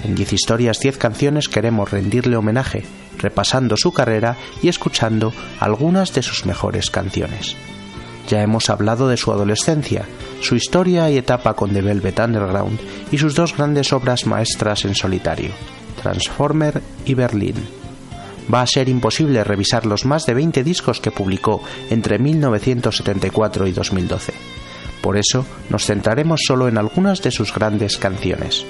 En 0.04 0.16
10 0.16 0.34
historias, 0.34 0.80
10 0.80 0.98
canciones 0.98 1.48
queremos 1.48 1.92
rendirle 1.92 2.36
homenaje, 2.36 2.84
repasando 3.20 3.78
su 3.78 3.94
carrera 3.94 4.36
y 4.62 4.68
escuchando 4.68 5.32
algunas 5.60 6.14
de 6.14 6.24
sus 6.24 6.46
mejores 6.46 6.90
canciones. 6.90 7.56
Ya 8.28 8.42
hemos 8.42 8.70
hablado 8.70 9.08
de 9.08 9.18
su 9.18 9.32
adolescencia, 9.32 10.06
su 10.42 10.56
historia 10.56 11.10
y 11.10 11.18
etapa 11.18 11.54
con 11.54 11.72
The 11.72 11.82
Velvet 11.82 12.20
Underground 12.20 12.80
y 13.12 13.18
sus 13.18 13.36
dos 13.36 13.56
grandes 13.56 13.94
obras 13.94 14.26
maestras 14.26 14.86
en 14.86 14.96
solitario, 14.96 15.52
Transformer 16.02 16.82
y 17.06 17.14
Berlín. 17.14 17.81
Va 18.54 18.62
a 18.62 18.68
ser 18.68 18.90
imposible 18.90 19.44
revisar 19.44 19.86
los 19.86 20.06
más 20.06 20.26
de 20.26 20.34
20 20.34 20.64
discos 20.64 21.00
que 21.00 21.12
publicó 21.12 21.64
entre 21.90 22.20
1974 22.20 23.68
y 23.68 23.72
2012. 23.72 24.34
Por 25.02 25.18
eso 25.18 25.46
nos 25.70 25.86
centraremos 25.86 26.42
solo 26.46 26.68
en 26.68 26.78
algunas 26.78 27.22
de 27.22 27.32
sus 27.32 27.54
grandes 27.54 27.98
canciones. 27.98 28.66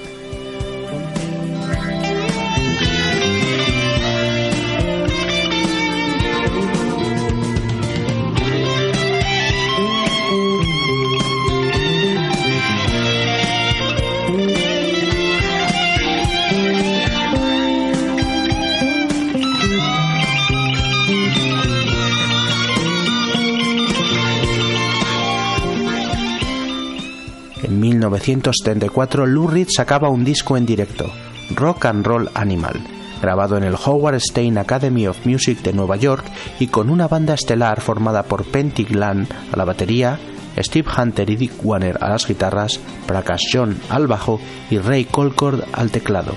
1974 28.22 29.26
Lou 29.26 29.48
Reed 29.48 29.68
sacaba 29.68 30.08
un 30.08 30.24
disco 30.24 30.56
en 30.56 30.64
directo, 30.64 31.10
Rock 31.56 31.86
and 31.86 32.06
Roll 32.06 32.30
Animal, 32.34 32.80
grabado 33.20 33.56
en 33.56 33.64
el 33.64 33.74
Howard 33.74 34.20
Stein 34.20 34.58
Academy 34.58 35.08
of 35.08 35.26
Music 35.26 35.60
de 35.62 35.72
Nueva 35.72 35.96
York 35.96 36.24
y 36.60 36.68
con 36.68 36.88
una 36.88 37.08
banda 37.08 37.34
estelar 37.34 37.80
formada 37.80 38.22
por 38.22 38.44
Penty 38.44 38.84
Glan 38.84 39.26
a 39.52 39.56
la 39.56 39.64
batería, 39.64 40.20
Steve 40.56 40.88
Hunter 40.96 41.30
y 41.30 41.36
Dick 41.36 41.52
Warner 41.64 41.98
a 42.00 42.10
las 42.10 42.28
guitarras, 42.28 42.78
Prakash 43.08 43.48
John 43.52 43.80
al 43.88 44.06
bajo 44.06 44.40
y 44.70 44.78
Ray 44.78 45.04
Colcord 45.06 45.64
al 45.72 45.90
teclado. 45.90 46.36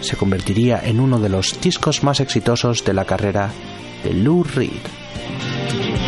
Se 0.00 0.16
convertiría 0.16 0.80
en 0.82 0.98
uno 0.98 1.18
de 1.18 1.28
los 1.28 1.60
discos 1.60 2.04
más 2.04 2.20
exitosos 2.20 2.84
de 2.86 2.94
la 2.94 3.04
carrera 3.04 3.50
de 4.02 4.14
Lou 4.14 4.44
Reed. 4.44 6.07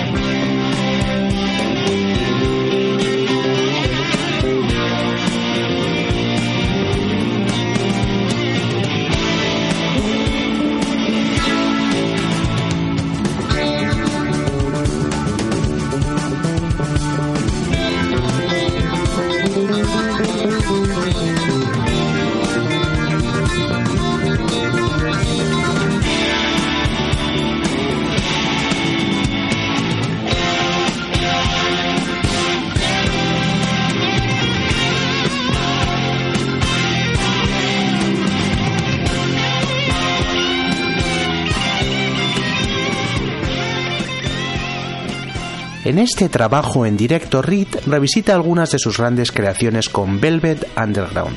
Este 46.01 46.29
trabajo 46.29 46.87
en 46.87 46.97
directo, 46.97 47.43
Reed 47.43 47.69
revisita 47.87 48.35
algunas 48.35 48.71
de 48.71 48.79
sus 48.79 48.97
grandes 48.97 49.33
creaciones 49.33 49.89
con 49.91 50.21
Velvet 50.21 50.67
Underground. 50.77 51.37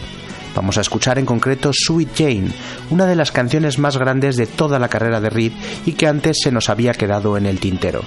Vamos 0.56 0.78
a 0.78 0.82
escuchar 0.82 1.20
en 1.20 1.26
concreto 1.26 1.72
Sweet 1.74 2.10
Jane, 2.16 2.52
una 2.90 3.06
de 3.06 3.16
las 3.16 3.32
canciones 3.32 3.78
más 3.78 3.98
grandes 3.98 4.38
de 4.38 4.48
toda 4.48 4.80
la 4.80 4.88
carrera 4.88 5.20
de 5.20 5.30
Reed 5.30 5.52
y 5.86 5.94
que 5.94 6.08
antes 6.08 6.38
se 6.42 6.52
nos 6.52 6.70
había 6.70 6.94
quedado 6.94 7.36
en 7.36 7.46
el 7.46 7.60
tintero, 7.60 8.04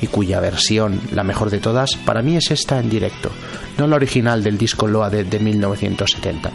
y 0.00 0.06
cuya 0.06 0.40
versión, 0.40 1.00
la 1.12 1.22
mejor 1.22 1.50
de 1.50 1.58
todas, 1.58 1.96
para 1.96 2.22
mí 2.22 2.36
es 2.36 2.50
esta 2.50 2.78
en 2.78 2.88
directo, 2.88 3.30
no 3.76 3.86
la 3.86 3.96
original 3.96 4.42
del 4.42 4.56
disco 4.56 4.86
Loaded 4.86 5.26
de 5.26 5.38
1970. 5.38 6.50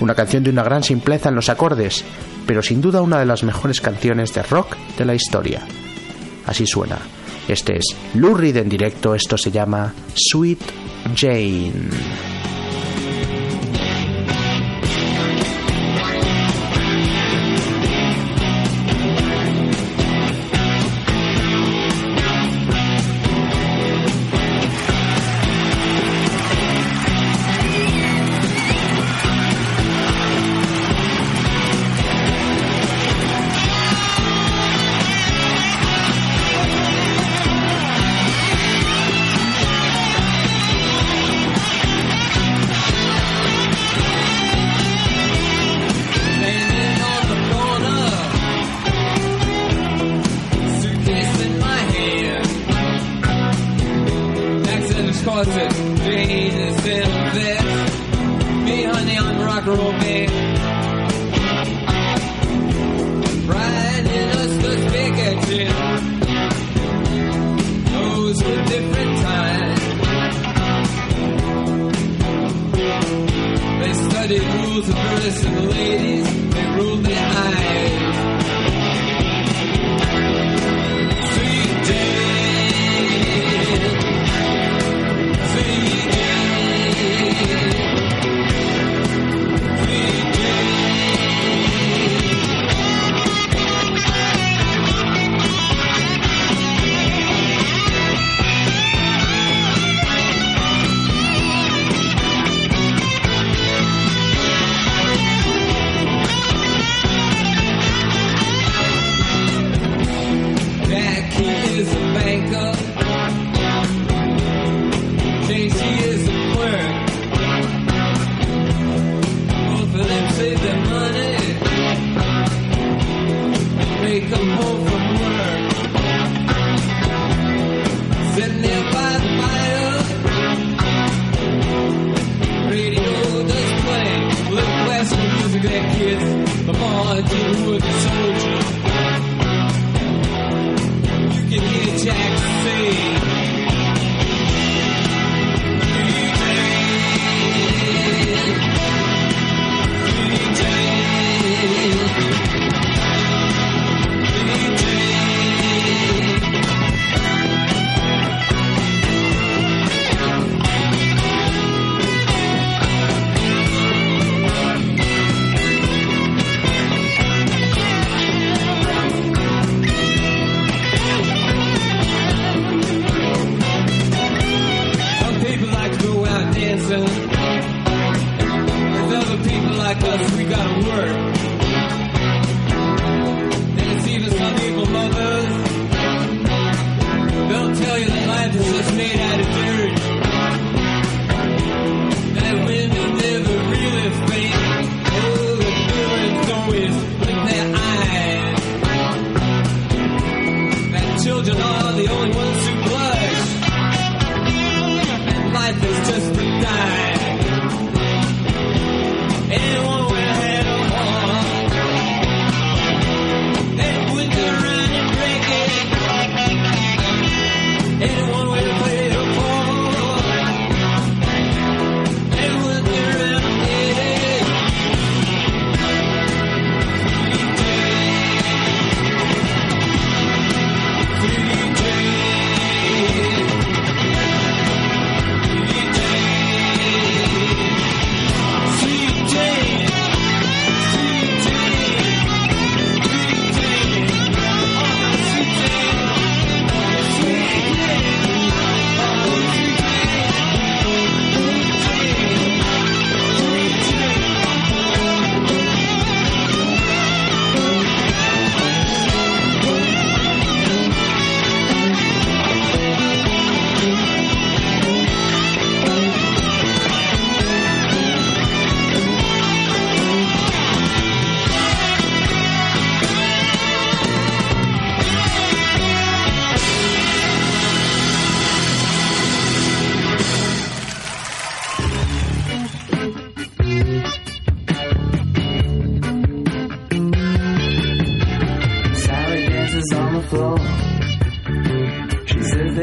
Una 0.00 0.14
canción 0.14 0.44
de 0.44 0.50
una 0.50 0.62
gran 0.62 0.82
simpleza 0.82 1.30
en 1.30 1.36
los 1.36 1.48
acordes, 1.48 2.04
pero 2.46 2.62
sin 2.62 2.82
duda 2.82 3.00
una 3.00 3.18
de 3.18 3.26
las 3.26 3.44
mejores 3.44 3.80
canciones 3.80 4.34
de 4.34 4.42
rock 4.42 4.76
de 4.98 5.04
la 5.06 5.14
historia. 5.14 5.62
Así 6.44 6.66
suena. 6.66 6.98
Este 7.48 7.76
es 7.76 7.84
Lou 8.14 8.34
Reed 8.34 8.56
en 8.56 8.68
directo, 8.68 9.14
esto 9.14 9.36
se 9.36 9.50
llama 9.50 9.92
Sweet 10.14 10.60
Jane. 11.14 12.43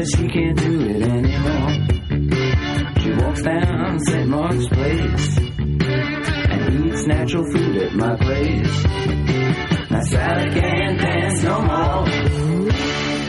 Says 0.02 0.20
she 0.20 0.28
can't 0.28 0.58
do 0.58 0.80
it 0.80 1.02
anymore. 1.02 1.72
She 3.00 3.10
walks 3.12 3.42
down 3.42 3.98
St. 4.00 4.28
Mark's 4.28 4.68
Place 4.68 5.38
and 5.38 6.86
eats 6.86 7.06
natural 7.06 7.44
food 7.52 7.76
at 7.76 7.92
my 7.94 8.16
place. 8.16 8.84
Now 9.90 10.02
Sally 10.02 10.60
can't 10.60 11.00
dance 11.00 11.42
no 11.42 11.62
more. 11.62 12.06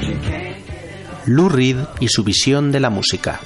She. 0.01 1.31
Lou 1.31 1.49
Reed 1.49 1.77
y 1.99 2.07
su 2.07 2.23
visión 2.23 2.71
de 2.71 2.79
la 2.79 2.89
música. 2.89 3.39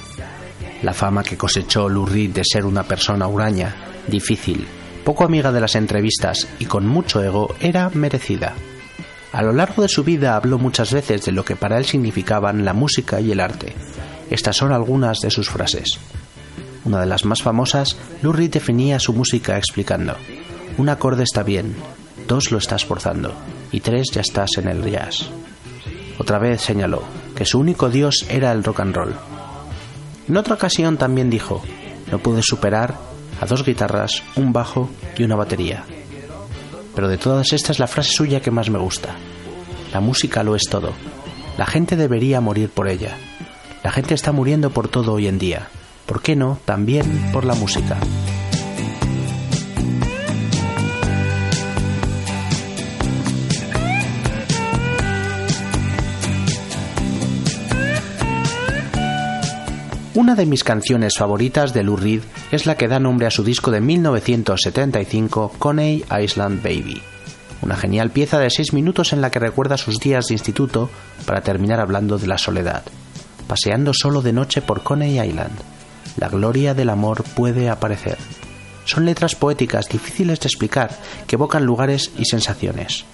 La 0.82 0.92
fama 0.92 1.22
que 1.22 1.36
cosechó 1.36 1.88
Lou 1.88 2.06
Reed 2.06 2.30
de 2.30 2.42
ser 2.44 2.64
una 2.64 2.84
persona 2.84 3.26
huraña, 3.26 3.74
difícil, 4.06 4.66
poco 5.04 5.24
amiga 5.24 5.52
de 5.52 5.60
las 5.60 5.74
entrevistas 5.74 6.48
y 6.58 6.66
con 6.66 6.86
mucho 6.86 7.22
ego 7.22 7.54
era 7.60 7.90
merecida. 7.90 8.54
A 9.38 9.42
lo 9.42 9.52
largo 9.52 9.82
de 9.82 9.88
su 9.88 10.02
vida 10.02 10.34
habló 10.34 10.58
muchas 10.58 10.92
veces 10.92 11.24
de 11.24 11.30
lo 11.30 11.44
que 11.44 11.54
para 11.54 11.78
él 11.78 11.84
significaban 11.84 12.64
la 12.64 12.72
música 12.72 13.20
y 13.20 13.30
el 13.30 13.38
arte. 13.38 13.72
Estas 14.30 14.56
son 14.56 14.72
algunas 14.72 15.20
de 15.20 15.30
sus 15.30 15.48
frases. 15.48 16.00
Una 16.84 16.98
de 16.98 17.06
las 17.06 17.24
más 17.24 17.40
famosas, 17.40 17.96
Lou 18.20 18.32
definía 18.32 18.98
su 18.98 19.12
música 19.12 19.56
explicando: 19.56 20.16
un 20.76 20.88
acorde 20.88 21.22
está 21.22 21.44
bien, 21.44 21.76
dos 22.26 22.50
lo 22.50 22.58
estás 22.58 22.84
forzando 22.84 23.32
y 23.70 23.78
tres 23.78 24.08
ya 24.12 24.22
estás 24.22 24.50
en 24.56 24.66
el 24.66 24.82
jazz. 24.90 25.30
Otra 26.18 26.40
vez 26.40 26.60
señaló 26.60 27.04
que 27.36 27.44
su 27.44 27.60
único 27.60 27.90
dios 27.90 28.26
era 28.28 28.50
el 28.50 28.64
rock 28.64 28.80
and 28.80 28.96
roll. 28.96 29.14
En 30.28 30.36
otra 30.36 30.54
ocasión 30.54 30.96
también 30.96 31.30
dijo, 31.30 31.62
no 32.10 32.18
pude 32.18 32.42
superar 32.42 32.96
a 33.40 33.46
dos 33.46 33.64
guitarras, 33.64 34.20
un 34.34 34.52
bajo 34.52 34.90
y 35.16 35.22
una 35.22 35.36
batería. 35.36 35.84
Pero 36.98 37.06
de 37.06 37.16
todas 37.16 37.52
estas 37.52 37.78
la 37.78 37.86
frase 37.86 38.10
suya 38.10 38.40
que 38.40 38.50
más 38.50 38.70
me 38.70 38.78
gusta. 38.80 39.14
La 39.92 40.00
música 40.00 40.42
lo 40.42 40.56
es 40.56 40.64
todo. 40.68 40.94
La 41.56 41.64
gente 41.64 41.94
debería 41.94 42.40
morir 42.40 42.70
por 42.70 42.88
ella. 42.88 43.16
La 43.84 43.92
gente 43.92 44.14
está 44.14 44.32
muriendo 44.32 44.70
por 44.70 44.88
todo 44.88 45.12
hoy 45.12 45.28
en 45.28 45.38
día. 45.38 45.68
¿Por 46.06 46.20
qué 46.20 46.34
no? 46.34 46.58
También 46.64 47.30
por 47.32 47.44
la 47.44 47.54
música. 47.54 47.98
Una 60.18 60.34
de 60.34 60.46
mis 60.46 60.64
canciones 60.64 61.12
favoritas 61.16 61.72
de 61.72 61.84
Lou 61.84 61.96
Reed 61.96 62.22
es 62.50 62.66
la 62.66 62.76
que 62.76 62.88
da 62.88 62.98
nombre 62.98 63.28
a 63.28 63.30
su 63.30 63.44
disco 63.44 63.70
de 63.70 63.80
1975, 63.80 65.52
Coney 65.60 66.04
Island 66.20 66.60
Baby. 66.60 67.00
Una 67.62 67.76
genial 67.76 68.10
pieza 68.10 68.40
de 68.40 68.50
6 68.50 68.72
minutos 68.72 69.12
en 69.12 69.20
la 69.20 69.30
que 69.30 69.38
recuerda 69.38 69.76
sus 69.76 70.00
días 70.00 70.26
de 70.26 70.34
instituto 70.34 70.90
para 71.24 71.42
terminar 71.42 71.78
hablando 71.78 72.18
de 72.18 72.26
la 72.26 72.36
soledad, 72.36 72.82
paseando 73.46 73.92
solo 73.94 74.20
de 74.20 74.32
noche 74.32 74.60
por 74.60 74.82
Coney 74.82 75.20
Island. 75.20 75.56
La 76.16 76.28
gloria 76.28 76.74
del 76.74 76.90
amor 76.90 77.22
puede 77.22 77.70
aparecer. 77.70 78.18
Son 78.86 79.04
letras 79.04 79.36
poéticas 79.36 79.88
difíciles 79.88 80.40
de 80.40 80.48
explicar 80.48 80.98
que 81.28 81.36
evocan 81.36 81.64
lugares 81.64 82.10
y 82.18 82.24
sensaciones. 82.24 83.04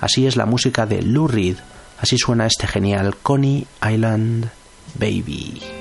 Así 0.00 0.26
es 0.26 0.34
la 0.34 0.44
música 0.44 0.86
de 0.86 1.02
Lou 1.02 1.28
Reed, 1.28 1.58
así 2.00 2.18
suena 2.18 2.46
este 2.46 2.66
genial 2.66 3.14
Coney 3.22 3.64
Island 3.80 4.50
Baby. 4.98 5.77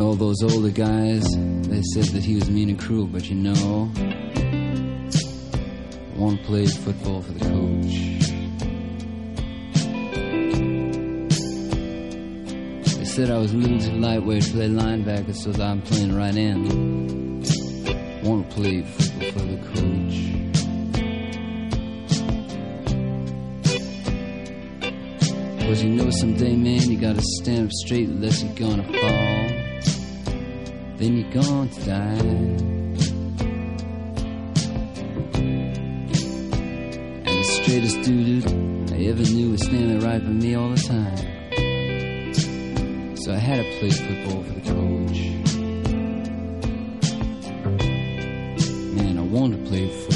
And 0.00 0.08
all 0.08 0.14
those 0.14 0.42
older 0.42 0.70
guys, 0.70 1.22
they 1.68 1.82
said 1.92 2.04
that 2.14 2.24
he 2.24 2.34
was 2.34 2.48
mean 2.48 2.70
and 2.70 2.78
cruel, 2.78 3.06
but 3.06 3.28
you 3.28 3.34
know, 3.34 3.84
one 6.16 6.38
played 6.38 6.70
football 6.70 7.20
for 7.20 7.32
the 7.32 7.40
coach. 7.40 7.92
They 12.96 13.04
said 13.04 13.30
I 13.30 13.36
was 13.36 13.52
a 13.52 13.58
little 13.58 13.78
too 13.78 13.92
lightweight 13.98 14.44
to 14.44 14.50
play 14.52 14.68
linebacker, 14.70 15.34
so 15.34 15.52
that 15.52 15.60
I'm 15.60 15.82
playing 15.82 16.16
right 16.16 16.34
end. 16.34 17.46
One 18.22 18.44
played 18.44 18.86
football 18.86 19.32
for 19.32 19.40
the 19.40 19.58
coach. 19.74 20.16
Cause 25.60 25.82
you 25.82 25.90
know 25.90 26.08
someday, 26.08 26.56
man, 26.56 26.90
you 26.90 26.98
gotta 26.98 27.20
stand 27.42 27.66
up 27.66 27.72
straight 27.72 28.08
unless 28.08 28.42
you're 28.42 28.54
gonna 28.54 28.84
fall 28.84 29.39
then 31.00 31.16
you're 31.16 31.32
going 31.32 31.68
to 31.70 31.80
die. 31.86 32.18
And 37.24 37.26
the 37.26 37.42
straightest 37.44 38.02
dude 38.02 38.92
I 38.92 38.96
ever 39.04 39.22
knew 39.22 39.52
was 39.52 39.62
standing 39.62 40.00
right 40.00 40.22
by 40.22 40.28
me 40.28 40.54
all 40.54 40.68
the 40.68 40.76
time. 40.76 41.16
So 43.16 43.32
I 43.32 43.38
had 43.38 43.64
to 43.64 43.78
play 43.78 43.90
football 43.90 44.42
for 44.42 44.52
the 44.52 44.60
coach. 44.60 45.20
Man, 48.94 49.18
I 49.18 49.22
wanted 49.22 49.64
to 49.64 49.70
play 49.70 49.88
football 49.88 50.09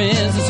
friends. 0.00 0.49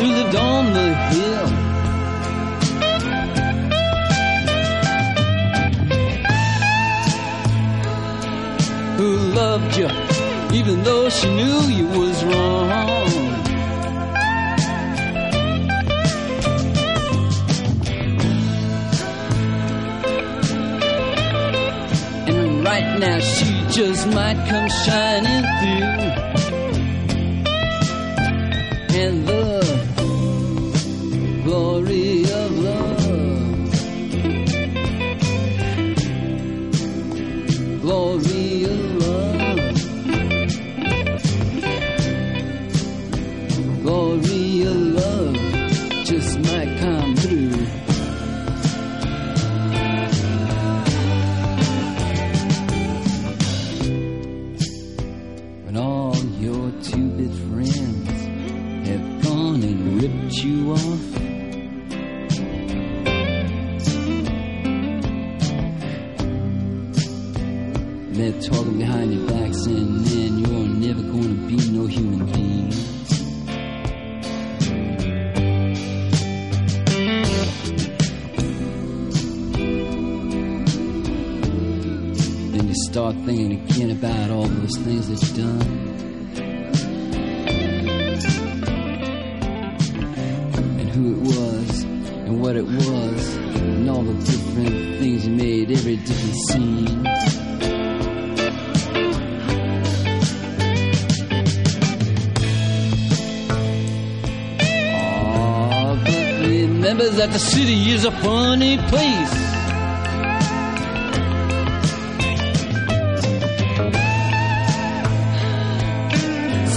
remember 107.00 107.16
that 107.16 107.32
the 107.32 107.38
city 107.38 107.90
is 107.90 108.04
a 108.04 108.10
funny 108.10 108.76
place. 108.76 109.34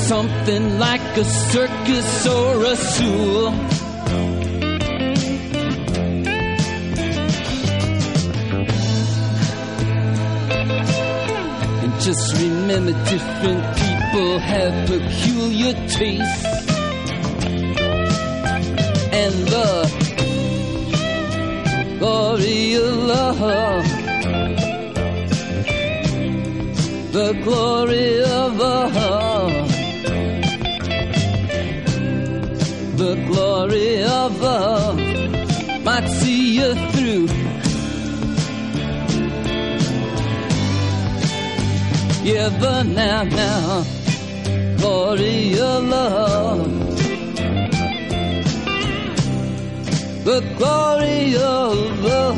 Something 0.08 0.80
like 0.80 1.18
a 1.18 1.26
circus 1.26 2.28
or 2.28 2.64
a 2.64 2.76
zoo. 2.76 3.48
And 11.84 12.02
just 12.02 12.34
remember 12.42 12.94
different 13.10 13.64
people 13.78 14.40
have 14.40 14.88
peculiar 14.88 15.74
tastes 15.88 16.64
and 19.14 19.34
the 19.48 20.03
glory 22.04 22.76
of 22.76 22.98
love. 23.14 23.86
The 27.14 27.30
glory 27.46 28.22
of 28.24 28.58
love. 28.58 29.54
The 32.98 33.14
glory 33.28 34.04
of 34.04 34.42
love 34.42 35.00
might 35.86 36.08
see 36.20 36.58
you 36.58 36.76
through. 36.92 37.28
Yeah, 42.30 42.50
but 42.60 42.84
now, 42.84 43.24
now, 43.24 43.86
glory 44.78 45.58
of 45.58 45.84
love. 45.86 46.73
the 50.24 50.40
glory 50.58 51.36
of 51.36 52.00
love. 52.00 52.38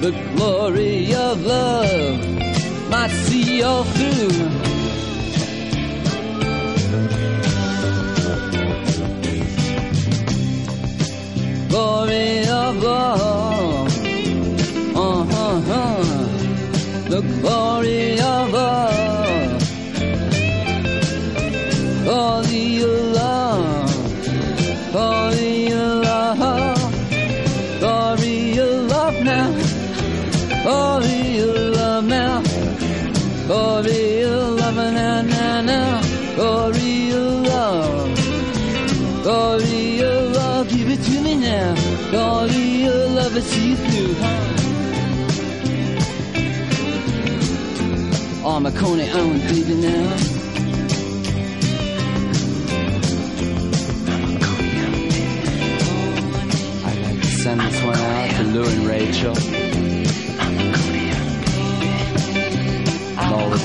The 0.00 0.12
glory 0.34 1.14
of 1.14 1.44
love 1.44 2.88
might 2.90 3.10
see 3.10 3.62
all 3.62 3.84
through. 3.84 4.30
Glory 11.68 12.46
of 12.48 12.82
love, 12.82 13.88
uh-huh, 14.96 15.44
uh-huh, 15.44 16.02
the 17.08 17.20
glory 17.40 18.13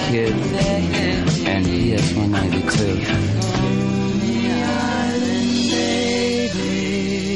kid, 0.10 0.34
and 0.34 1.66
he 1.68 1.92
has. 1.92 2.16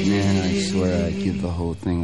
Man, 0.09 0.43
I 0.43 0.59
swear 0.59 1.05
I'd 1.05 1.19
give 1.24 1.41
the 1.41 1.49
whole 1.49 1.76
thing 1.76 2.03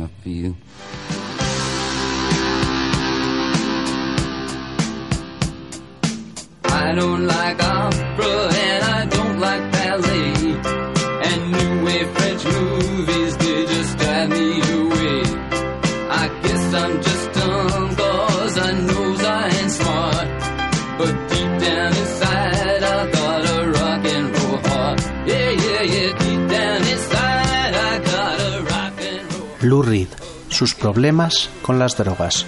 Lou 29.62 29.82
Reed, 29.82 30.08
sus 30.48 30.74
problemas 30.74 31.50
con 31.62 31.80
las 31.80 31.98
drogas. 31.98 32.46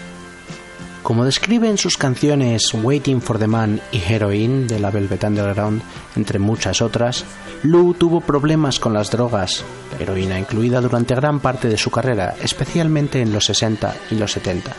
Como 1.03 1.25
describe 1.25 1.67
en 1.67 1.77
sus 1.77 1.97
canciones 1.97 2.73
Waiting 2.73 3.21
for 3.21 3.37
the 3.37 3.47
Man 3.47 3.81
y 3.91 3.97
Heroin 3.97 4.65
de 4.65 4.79
la 4.79 4.91
Velvet 4.91 5.25
Underground, 5.25 5.81
entre 6.15 6.39
muchas 6.39 6.81
otras, 6.81 7.25
Lou 7.63 7.93
tuvo 7.95 8.21
problemas 8.21 8.79
con 8.79 8.93
las 8.93 9.11
drogas, 9.11 9.65
heroína 9.99 10.39
incluida 10.39 10.79
durante 10.79 11.13
gran 11.13 11.41
parte 11.41 11.67
de 11.67 11.77
su 11.77 11.91
carrera, 11.91 12.35
especialmente 12.41 13.21
en 13.21 13.33
los 13.33 13.43
60 13.43 13.93
y 14.11 14.15
los 14.15 14.31
70. 14.31 14.71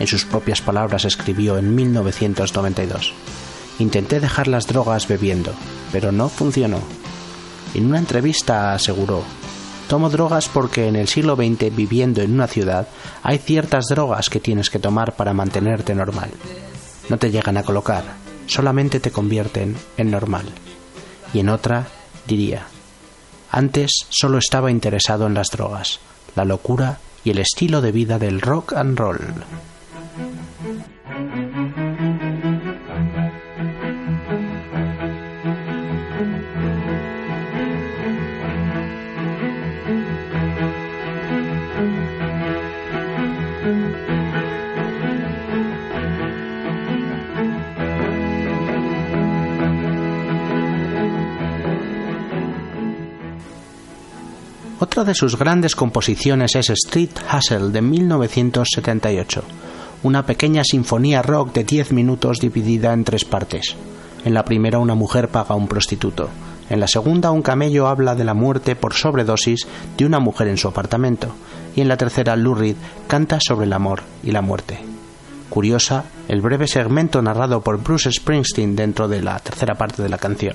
En 0.00 0.06
sus 0.06 0.26
propias 0.26 0.60
palabras 0.60 1.06
escribió 1.06 1.56
en 1.56 1.74
1992, 1.74 3.14
Intenté 3.78 4.20
dejar 4.20 4.48
las 4.48 4.66
drogas 4.66 5.08
bebiendo, 5.08 5.54
pero 5.92 6.12
no 6.12 6.28
funcionó. 6.28 6.80
En 7.74 7.86
una 7.86 7.98
entrevista 7.98 8.74
aseguró, 8.74 9.24
Tomo 9.88 10.10
drogas 10.10 10.50
porque 10.50 10.86
en 10.86 10.96
el 10.96 11.08
siglo 11.08 11.34
XX, 11.34 11.74
viviendo 11.74 12.20
en 12.20 12.34
una 12.34 12.46
ciudad, 12.46 12.88
hay 13.22 13.38
ciertas 13.38 13.86
drogas 13.86 14.28
que 14.28 14.38
tienes 14.38 14.68
que 14.68 14.78
tomar 14.78 15.16
para 15.16 15.32
mantenerte 15.32 15.94
normal. 15.94 16.30
No 17.08 17.16
te 17.16 17.30
llegan 17.30 17.56
a 17.56 17.62
colocar, 17.62 18.04
solamente 18.46 19.00
te 19.00 19.10
convierten 19.10 19.76
en 19.96 20.10
normal. 20.10 20.44
Y 21.32 21.40
en 21.40 21.48
otra, 21.48 21.86
diría, 22.26 22.66
antes 23.50 23.90
solo 24.10 24.36
estaba 24.36 24.70
interesado 24.70 25.26
en 25.26 25.32
las 25.32 25.50
drogas, 25.50 26.00
la 26.36 26.44
locura 26.44 26.98
y 27.24 27.30
el 27.30 27.38
estilo 27.38 27.80
de 27.80 27.92
vida 27.92 28.18
del 28.18 28.42
rock 28.42 28.74
and 28.74 28.98
roll. 28.98 29.20
Otra 54.80 55.02
de 55.02 55.12
sus 55.12 55.36
grandes 55.36 55.74
composiciones 55.74 56.54
es 56.54 56.70
Street 56.70 57.10
Hustle 57.34 57.70
de 57.70 57.82
1978, 57.82 59.42
una 60.04 60.24
pequeña 60.24 60.62
sinfonía 60.62 61.20
rock 61.20 61.52
de 61.52 61.64
10 61.64 61.90
minutos 61.90 62.38
dividida 62.38 62.92
en 62.92 63.02
tres 63.02 63.24
partes. 63.24 63.74
En 64.24 64.34
la 64.34 64.44
primera 64.44 64.78
una 64.78 64.94
mujer 64.94 65.30
paga 65.30 65.54
a 65.54 65.56
un 65.56 65.66
prostituto, 65.66 66.28
en 66.70 66.78
la 66.78 66.86
segunda 66.86 67.32
un 67.32 67.42
camello 67.42 67.88
habla 67.88 68.14
de 68.14 68.22
la 68.22 68.34
muerte 68.34 68.76
por 68.76 68.94
sobredosis 68.94 69.66
de 69.96 70.06
una 70.06 70.20
mujer 70.20 70.46
en 70.46 70.58
su 70.58 70.68
apartamento, 70.68 71.34
y 71.74 71.80
en 71.80 71.88
la 71.88 71.96
tercera 71.96 72.36
Lou 72.36 72.56
canta 73.08 73.40
sobre 73.40 73.66
el 73.66 73.72
amor 73.72 74.02
y 74.22 74.30
la 74.30 74.42
muerte. 74.42 74.78
Curiosa, 75.48 76.04
el 76.28 76.40
breve 76.40 76.68
segmento 76.68 77.20
narrado 77.20 77.62
por 77.62 77.82
Bruce 77.82 78.12
Springsteen 78.12 78.76
dentro 78.76 79.08
de 79.08 79.22
la 79.22 79.40
tercera 79.40 79.74
parte 79.74 80.04
de 80.04 80.08
la 80.08 80.18
canción. 80.18 80.54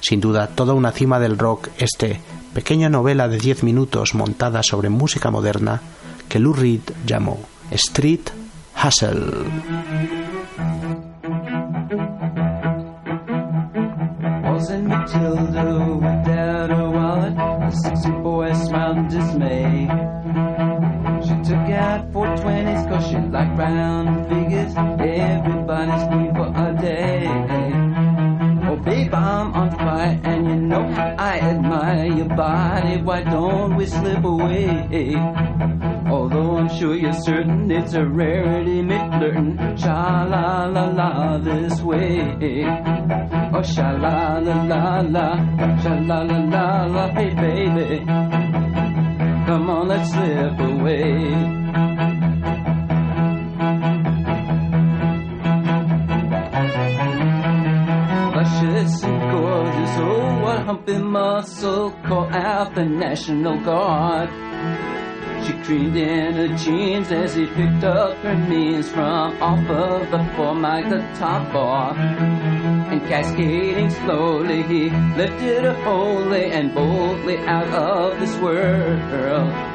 Sin 0.00 0.20
duda, 0.20 0.46
toda 0.46 0.74
una 0.74 0.92
cima 0.92 1.18
del 1.18 1.36
rock 1.36 1.70
este 1.78 2.20
pequeña 2.58 2.88
novela 2.88 3.28
de 3.28 3.38
10 3.38 3.62
minutos 3.62 4.16
montada 4.16 4.64
sobre 4.64 4.88
música 4.88 5.30
moderna 5.30 5.80
que 6.28 6.40
Lou 6.40 6.52
Reed 6.52 6.82
llamó 7.06 7.38
Street 7.70 8.30
Hustle. 8.74 9.46
Know 30.68 30.84
I 31.18 31.38
admire 31.38 32.06
your 32.06 32.28
body. 32.28 33.00
Why 33.02 33.22
don't 33.22 33.76
we 33.76 33.86
slip 33.86 34.22
away? 34.24 35.14
Although 36.06 36.58
I'm 36.58 36.68
sure 36.68 36.94
you're 36.94 37.12
certain 37.12 37.70
it's 37.70 37.94
a 37.94 38.04
rarity, 38.04 38.82
me 38.82 38.98
flirting. 39.18 39.76
Sha 39.76 40.24
la 40.24 40.66
la 40.66 40.86
la 40.88 41.38
this 41.38 41.80
way. 41.80 42.64
Oh, 43.50 43.62
sha 43.62 43.90
la 43.92 44.38
la 44.38 44.62
la 44.62 45.00
la, 45.00 45.26
sha 45.82 45.94
la 45.94 46.22
la 46.22 46.38
la 46.38 46.84
la, 46.84 47.08
hey 47.14 47.34
baby. 47.34 48.04
Come 49.46 49.70
on, 49.70 49.88
let's 49.88 50.10
slip 50.10 50.60
away. 50.60 52.07
And 58.78 59.30
gorgeous. 59.30 59.96
Oh, 59.98 60.40
what 60.42 60.60
humpy 60.60 60.98
muscle! 60.98 61.90
Call 62.06 62.26
out 62.32 62.74
the 62.74 62.84
National 62.84 63.58
Guard. 63.58 64.30
She 65.44 65.52
creamed 65.64 65.96
in 65.96 66.34
her 66.34 66.56
jeans 66.56 67.10
as 67.10 67.34
he 67.34 67.46
picked 67.46 67.84
up 67.84 68.16
her 68.18 68.34
knees 68.34 68.88
from 68.88 69.40
off 69.42 69.68
of 69.68 70.10
the 70.10 70.18
formic, 70.36 70.88
the 70.90 70.98
top 71.18 71.52
bar. 71.52 72.77
And 72.98 73.08
cascading 73.08 73.90
slowly, 73.90 74.62
he 74.64 74.90
lifted 75.16 75.62
her 75.62 75.74
wholly 75.84 76.50
and 76.50 76.74
boldly 76.74 77.38
out 77.38 77.68
of 77.68 78.18
this 78.18 78.36
world. 78.40 78.98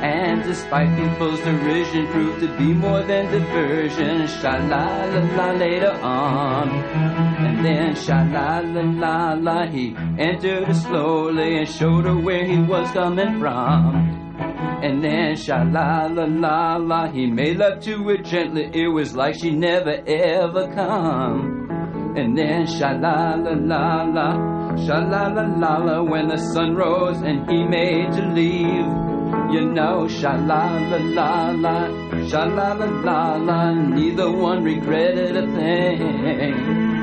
And 0.04 0.44
despite 0.44 0.90
people's 0.98 1.40
derision, 1.40 2.08
proved 2.08 2.42
to 2.42 2.58
be 2.58 2.74
more 2.74 3.02
than 3.04 3.32
diversion. 3.32 4.28
Sha 4.28 4.58
la 4.68 5.06
la 5.06 5.22
la 5.38 5.52
later 5.54 5.94
on. 6.02 6.70
And 6.70 7.64
then 7.64 7.96
sha 7.96 8.24
la 8.24 8.60
la 8.60 8.82
la 8.82 9.34
la, 9.36 9.68
he 9.68 9.96
entered 10.20 10.66
her 10.66 10.74
slowly 10.74 11.60
and 11.60 11.70
showed 11.70 12.04
her 12.04 12.18
where 12.18 12.44
he 12.44 12.60
was 12.60 12.92
coming 12.92 13.40
from. 13.40 14.36
And 14.84 15.02
then 15.02 15.38
sha 15.38 15.64
la 15.64 16.08
la 16.08 16.26
la 16.26 16.76
la, 16.76 17.10
he 17.10 17.28
made 17.28 17.56
love 17.56 17.80
to 17.84 18.04
her 18.10 18.18
gently. 18.18 18.70
It 18.74 18.90
was 18.90 19.16
like 19.16 19.36
she 19.36 19.52
never 19.52 20.04
ever 20.06 20.68
come. 20.76 21.63
And 22.16 22.38
then 22.38 22.68
sha 22.68 22.92
la 22.92 23.36
la 23.36 23.54
la 23.54 24.04
la, 24.04 24.76
sha 24.86 25.00
la 25.00 25.28
la 25.28 25.46
la 25.64 25.78
la, 25.78 26.04
when 26.04 26.28
the 26.28 26.38
sun 26.38 26.76
rose 26.76 27.22
and 27.22 27.50
he 27.50 27.64
made 27.64 28.14
to 28.14 28.22
leave. 28.28 28.88
You 29.52 29.66
know, 29.74 30.08
sha 30.08 30.34
la 30.36 30.78
la 30.92 30.98
la 31.18 31.52
la, 31.52 32.28
sha 32.28 32.44
la 32.44 32.74
la 32.74 32.86
la 32.86 33.36
la, 33.38 33.74
neither 33.74 34.32
one 34.32 34.64
regretted 34.64 35.36
a 35.36 35.46
thing. 35.56 36.94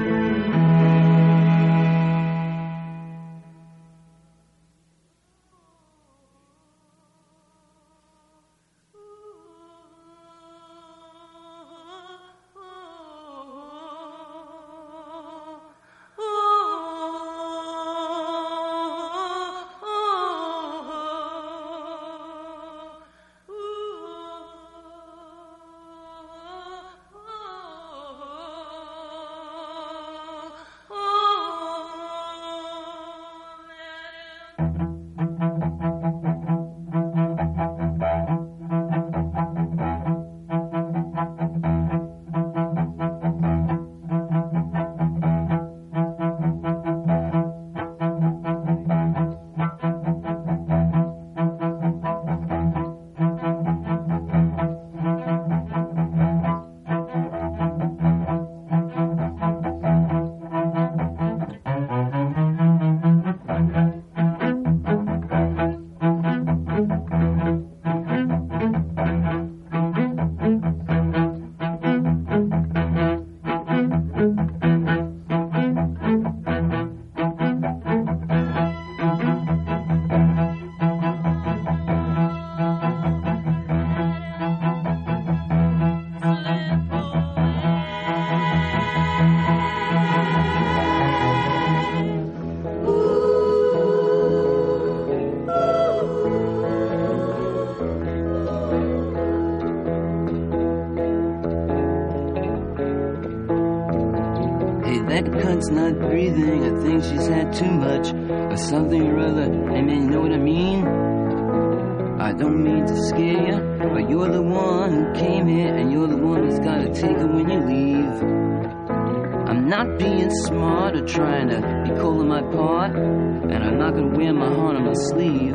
My 124.91 124.95
sleeve. 124.95 125.55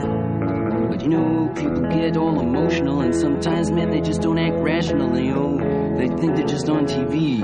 But 0.89 1.01
you 1.01 1.09
know, 1.09 1.51
people 1.55 1.81
get 1.89 2.15
all 2.15 2.39
emotional, 2.39 3.01
and 3.01 3.13
sometimes, 3.13 3.69
man, 3.71 3.89
they 3.89 3.99
just 4.01 4.21
don't 4.21 4.37
act 4.37 4.55
rational. 4.55 5.17
You 5.19 5.33
oh, 5.33 5.55
know, 5.55 5.97
they 5.97 6.07
think 6.07 6.35
they're 6.35 6.47
just 6.47 6.69
on 6.69 6.85
TV. 6.85 7.41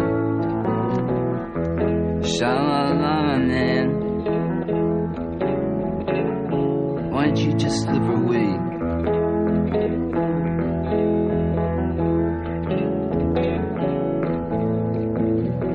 Sha-la-la, 2.37 3.37
man. 3.39 3.87
Why 7.11 7.25
don't 7.25 7.37
you 7.37 7.53
just 7.55 7.83
slip 7.83 8.03
away? 8.03 8.47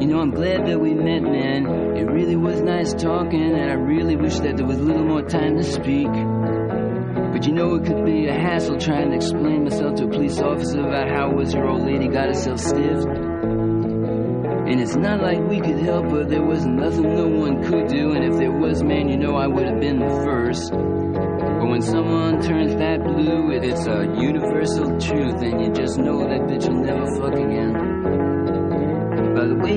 You 0.00 0.06
know, 0.06 0.20
I'm 0.20 0.30
glad 0.30 0.66
that 0.66 0.80
we 0.80 0.94
met, 0.94 1.22
man. 1.22 1.85
It 2.16 2.20
really 2.20 2.36
was 2.36 2.62
nice 2.62 2.94
talking, 2.94 3.42
and 3.42 3.70
I 3.70 3.74
really 3.74 4.16
wish 4.16 4.38
that 4.38 4.56
there 4.56 4.64
was 4.64 4.78
a 4.78 4.82
little 4.82 5.04
more 5.04 5.20
time 5.20 5.58
to 5.58 5.62
speak. 5.62 6.08
But 6.08 7.46
you 7.46 7.52
know, 7.52 7.74
it 7.74 7.84
could 7.84 8.06
be 8.06 8.26
a 8.26 8.32
hassle 8.32 8.78
trying 8.78 9.10
to 9.10 9.16
explain 9.16 9.64
myself 9.64 9.96
to 9.96 10.04
a 10.04 10.08
police 10.08 10.40
officer 10.40 10.80
about 10.80 11.10
how 11.10 11.30
was 11.30 11.52
your 11.52 11.68
old 11.68 11.82
lady 11.82 12.08
got 12.08 12.28
herself 12.28 12.58
stiffed. 12.58 13.06
And 13.06 14.80
it's 14.80 14.96
not 14.96 15.20
like 15.20 15.40
we 15.40 15.60
could 15.60 15.78
help 15.80 16.10
her, 16.10 16.24
there 16.24 16.42
was 16.42 16.64
nothing 16.64 17.02
no 17.02 17.28
one 17.28 17.62
could 17.62 17.88
do, 17.88 18.12
and 18.12 18.24
if 18.24 18.38
there 18.38 18.50
was, 18.50 18.82
man, 18.82 19.10
you 19.10 19.18
know 19.18 19.36
I 19.36 19.46
would 19.46 19.66
have 19.66 19.78
been 19.78 19.98
the 19.98 20.08
first. 20.24 20.72
But 20.72 21.68
when 21.68 21.82
someone 21.82 22.40
turns 22.40 22.76
that 22.76 23.04
blue, 23.04 23.50
it 23.50 23.62
is 23.62 23.86
a 23.86 24.04
universal 24.18 24.98
truth, 24.98 25.42
and 25.42 25.60
you 25.60 25.70
just 25.70 25.98
know 25.98 26.20
that 26.20 26.40
bitch 26.48 26.66
will 26.66 26.82
never 26.82 27.14
fuck 27.20 27.34
again. 27.34 27.95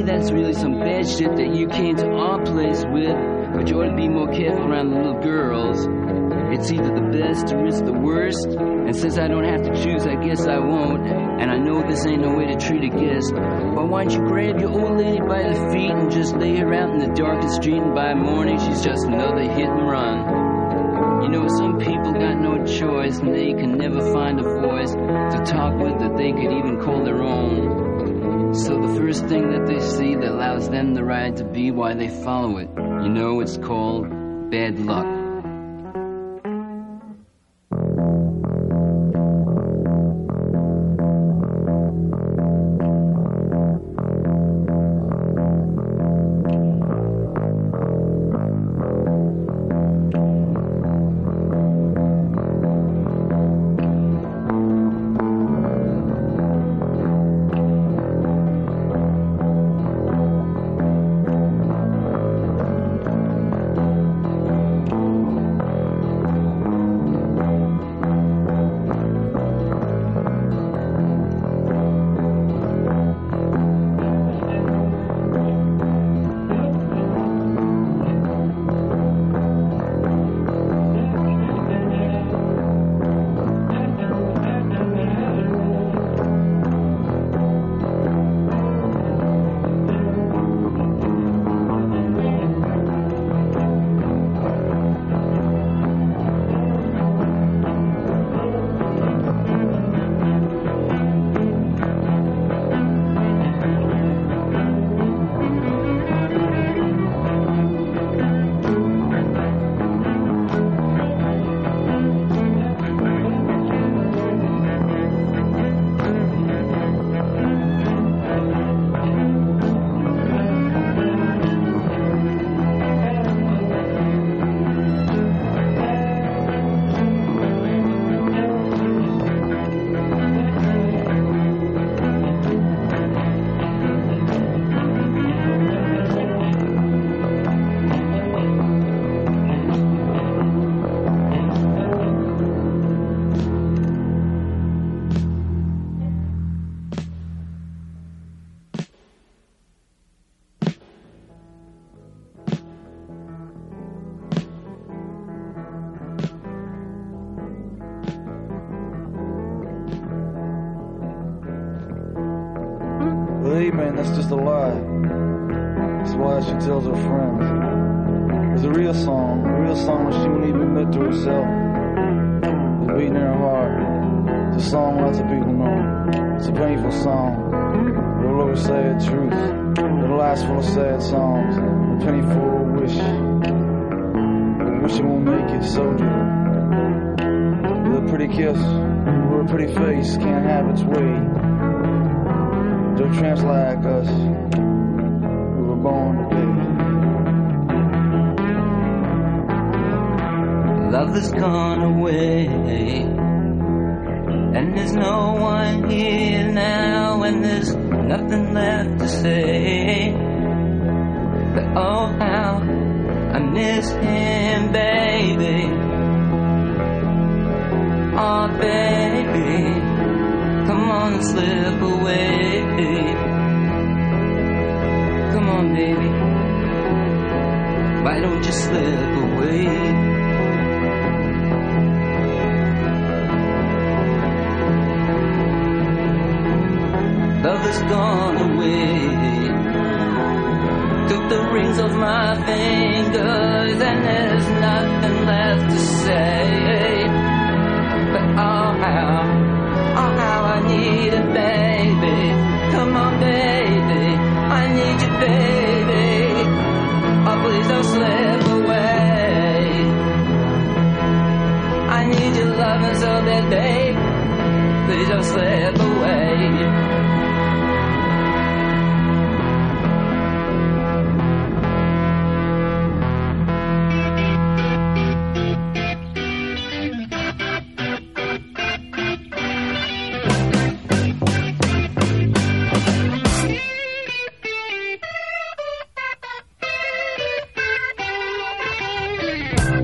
That's 0.10 0.32
really 0.32 0.54
some 0.54 0.80
bad 0.80 1.08
shit 1.08 1.36
that 1.36 1.54
you 1.56 1.68
came 1.68 1.96
to 1.98 2.10
our 2.10 2.44
place 2.44 2.84
with, 2.92 3.16
but 3.54 3.70
you 3.70 3.80
ought 3.80 3.90
to 3.92 3.96
be 3.96 4.10
more 4.10 4.28
careful 4.28 4.66
around 4.66 4.90
the 4.90 4.96
little 4.96 5.22
girls. 5.22 5.86
It's 6.52 6.72
either 6.72 6.96
the 6.96 7.16
best 7.16 7.54
or 7.54 7.68
it's 7.68 7.80
the 7.82 7.94
worst, 7.94 8.48
and 8.48 8.96
since 8.96 9.20
I 9.20 9.28
don't 9.28 9.44
have 9.44 9.62
to 9.62 9.84
choose, 9.84 10.08
I 10.08 10.16
guess 10.16 10.48
I 10.48 10.58
won't. 10.58 11.06
And 11.06 11.52
I 11.52 11.58
know 11.58 11.88
this 11.88 12.08
ain't 12.08 12.24
no 12.24 12.36
way 12.36 12.48
to 12.48 12.58
treat 12.58 12.84
a 12.86 12.90
guest, 12.90 13.36
but 13.36 13.88
why 13.88 14.04
don't 14.04 14.14
you 14.14 14.28
grab 14.28 14.60
your 14.60 14.72
old 14.72 14.98
lady 14.98 15.20
by 15.20 15.44
the 15.44 15.70
feet 15.72 15.92
and 15.92 16.12
just 16.12 16.36
lay 16.36 16.56
her 16.56 16.74
out 16.74 16.90
in 16.90 16.98
the 16.98 17.14
darkest 17.14 17.62
street, 17.62 17.78
and 17.78 17.94
by 17.94 18.16
morning 18.16 18.58
she's 18.58 18.84
just 18.84 19.06
another 19.06 19.44
hit 19.44 19.70
and 19.70 19.88
run. 19.88 21.22
You 21.22 21.30
know, 21.30 21.48
some 21.50 21.78
people 21.78 22.14
got 22.14 22.42
no 22.42 22.66
choice, 22.66 23.20
and 23.20 23.32
they 23.32 23.54
can 23.54 23.78
never 23.78 24.02
find 24.12 24.40
a 24.40 24.44
voice 24.44 24.92
to 24.92 25.44
talk 25.46 25.78
with 25.78 26.00
that 26.00 26.18
they 26.18 26.32
could 26.32 26.52
even 26.52 26.80
call 26.82 27.06
their 27.06 27.22
own. 27.22 27.89
So 28.52 28.82
the 28.82 28.96
first 29.00 29.28
thing 29.28 29.52
that 29.52 29.68
they 29.68 29.80
see 29.80 30.16
that 30.16 30.32
allows 30.32 30.70
them 30.70 30.96
the 30.96 31.04
right 31.04 31.36
to 31.36 31.44
be 31.44 31.70
why 31.70 31.94
they 31.94 32.08
follow 32.08 32.58
it. 32.58 32.70
You 32.76 33.10
know, 33.10 33.42
it's 33.42 33.58
called 33.58 34.10
bad 34.50 34.80
luck. 34.80 35.19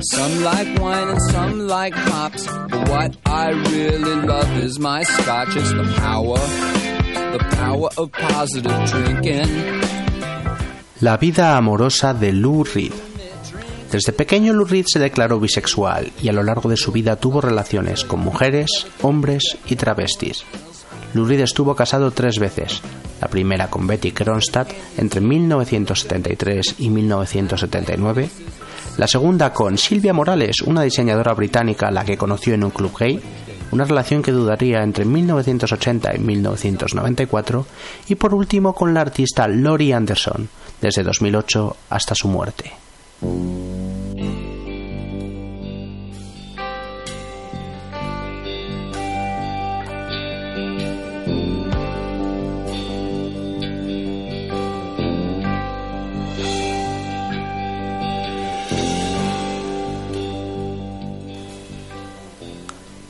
Some 0.02 0.44
like 0.44 0.80
wine 0.82 1.08
and 1.10 1.22
some 1.32 1.68
like 1.68 1.96
hops. 1.96 2.46
But 2.70 2.90
what 2.90 3.16
I 3.26 3.52
really 3.72 4.16
love 4.28 4.52
is 4.58 4.78
my 4.78 5.04
scotch. 5.04 5.56
It's 5.56 5.72
the 5.72 5.84
power, 5.96 6.38
the 7.32 7.40
power 7.56 7.90
of 7.98 8.12
positive 8.12 8.76
drinking. 8.92 9.48
La 11.00 11.16
vida 11.18 11.56
amorosa 11.56 12.14
de 12.14 12.34
Lou 12.34 12.64
Reed. 12.66 12.92
Desde 13.90 14.12
pequeño 14.12 14.52
Lou 14.54 14.66
Reed 14.66 14.86
se 14.88 15.00
declaró 15.00 15.40
bisexual 15.40 16.12
y 16.22 16.28
a 16.28 16.34
lo 16.34 16.44
largo 16.44 16.70
de 16.70 16.76
su 16.76 16.92
vida 16.92 17.16
tuvo 17.16 17.40
relaciones 17.40 18.04
con 18.04 18.20
mujeres, 18.20 18.88
hombres 19.02 19.58
y 19.68 19.78
travestis. 19.78 20.44
Lou 21.14 21.26
Reed 21.26 21.40
estuvo 21.40 21.74
casado 21.74 22.12
tres 22.12 22.38
veces, 22.40 22.82
la 23.22 23.30
primera 23.30 23.70
con 23.70 23.88
Betty 23.88 24.12
Kronstadt 24.12 24.74
entre 24.98 25.22
1973 25.22 26.76
y 26.80 26.90
1979, 26.90 28.30
la 28.98 29.08
segunda 29.08 29.52
con 29.52 29.78
Silvia 29.78 30.14
Morales, 30.14 30.62
una 30.62 30.82
diseñadora 30.84 31.34
británica 31.34 31.88
a 31.88 31.92
la 31.92 32.06
que 32.06 32.18
conoció 32.18 32.54
en 32.54 32.64
un 32.64 32.72
club 32.72 32.94
gay, 32.98 33.20
una 33.72 33.84
relación 33.84 34.22
que 34.22 34.32
duraría 34.32 34.82
entre 34.84 35.04
1980 35.04 36.16
y 36.16 36.20
1994, 36.20 37.66
y 38.08 38.16
por 38.16 38.34
último 38.34 38.74
con 38.74 38.94
la 38.94 39.02
artista 39.02 39.48
Lori 39.48 39.92
Anderson, 39.92 40.48
desde 40.82 41.04
2008 41.04 41.76
hasta 41.90 42.16
su 42.16 42.28
muerte. 42.30 42.72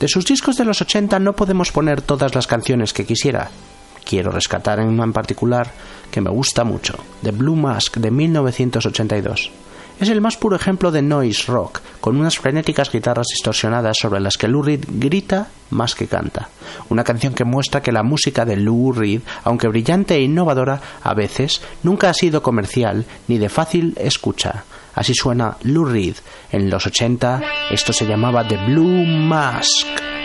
De 0.06 0.12
sus 0.12 0.24
discos 0.24 0.56
de 0.56 0.64
los 0.64 0.80
80 0.80 1.18
no 1.18 1.32
podemos 1.32 1.72
poner 1.72 2.00
todas 2.00 2.32
las 2.36 2.46
canciones 2.46 2.92
que 2.92 3.04
quisiera. 3.04 3.50
Quiero 4.04 4.30
rescatar 4.30 4.78
en 4.78 4.86
una 4.86 5.02
en 5.02 5.12
particular 5.12 5.72
que 6.12 6.20
me 6.20 6.30
gusta 6.30 6.62
mucho, 6.62 6.94
The 7.24 7.32
Blue 7.32 7.56
Mask 7.56 7.96
de 7.96 8.12
1982. 8.12 9.50
Es 9.98 10.08
el 10.08 10.20
más 10.20 10.36
puro 10.36 10.54
ejemplo 10.54 10.92
de 10.92 11.02
noise 11.02 11.50
rock, 11.50 11.80
con 12.00 12.20
unas 12.20 12.38
frenéticas 12.38 12.92
guitarras 12.92 13.26
distorsionadas 13.32 13.96
sobre 13.98 14.20
las 14.20 14.36
que 14.36 14.46
Lou 14.46 14.62
Reed 14.62 14.84
grita 14.88 15.48
más 15.70 15.96
que 15.96 16.06
canta. 16.06 16.50
Una 16.88 17.02
canción 17.02 17.34
que 17.34 17.44
muestra 17.44 17.82
que 17.82 17.90
la 17.90 18.04
música 18.04 18.44
de 18.44 18.54
Lou 18.54 18.92
Reed, 18.92 19.22
aunque 19.42 19.66
brillante 19.66 20.14
e 20.14 20.22
innovadora, 20.22 20.80
a 21.02 21.14
veces 21.14 21.62
nunca 21.82 22.10
ha 22.10 22.14
sido 22.14 22.44
comercial 22.44 23.06
ni 23.26 23.38
de 23.38 23.48
fácil 23.48 23.94
escucha. 23.98 24.62
Así 24.96 25.14
suena 25.14 25.56
Lou 25.62 25.84
Reed. 25.84 26.16
En 26.50 26.68
los 26.68 26.86
80 26.86 27.42
esto 27.70 27.92
se 27.92 28.06
llamaba 28.06 28.46
The 28.46 28.56
Blue 28.66 29.06
Mask. 29.06 30.15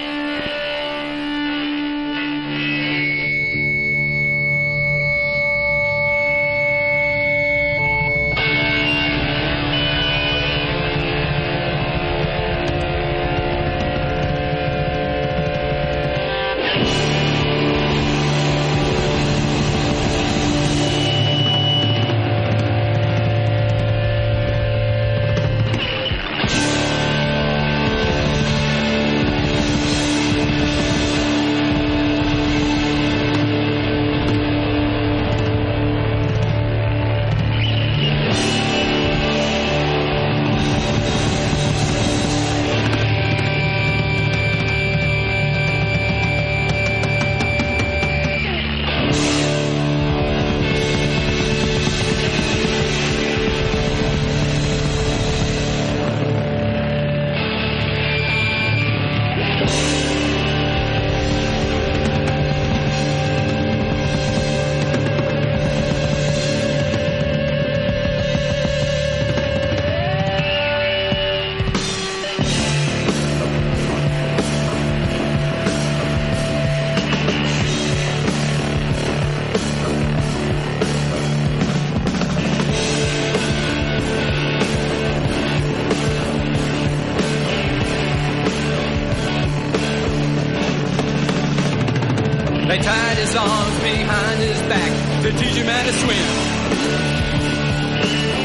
Behind 94.21 94.41
his 94.41 94.61
back 94.73 94.91
to 95.23 95.29
teach 95.31 95.55
him 95.55 95.67
how 95.67 95.83
to 95.89 95.93
swim. 96.03 96.27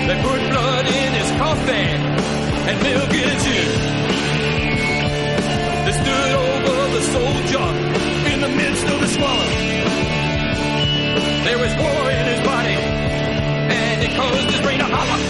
They 0.08 0.16
put 0.26 0.40
blood 0.52 0.86
in 0.86 1.10
his 1.20 1.30
coffee 1.42 1.88
and 2.68 2.76
milk 2.82 3.10
in 3.20 3.28
his 3.32 3.44
gin. 3.44 3.70
They 5.84 5.94
stood 6.02 6.32
over 6.48 6.76
the 6.96 7.02
soldier 7.16 7.68
in 8.32 8.38
the 8.40 8.52
midst 8.60 8.86
of 8.92 8.98
the 9.02 9.08
squalor. 9.16 9.50
There 11.46 11.58
was 11.64 11.72
war 11.84 12.02
in 12.18 12.24
his 12.32 12.40
body 12.52 12.78
and 13.80 13.96
it 14.06 14.12
caused 14.20 14.48
his 14.54 14.60
brain 14.64 14.78
to 14.78 14.88
holler. 14.96 15.20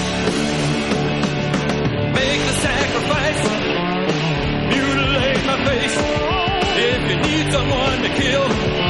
Make 2.21 2.41
the 2.51 2.57
sacrifice, 2.69 3.43
mutilate 4.75 5.43
my 5.51 5.59
face. 5.69 5.97
If 6.89 7.01
you 7.11 7.17
need 7.29 7.53
someone 7.53 7.99
to 8.03 8.11
kill, 8.21 8.86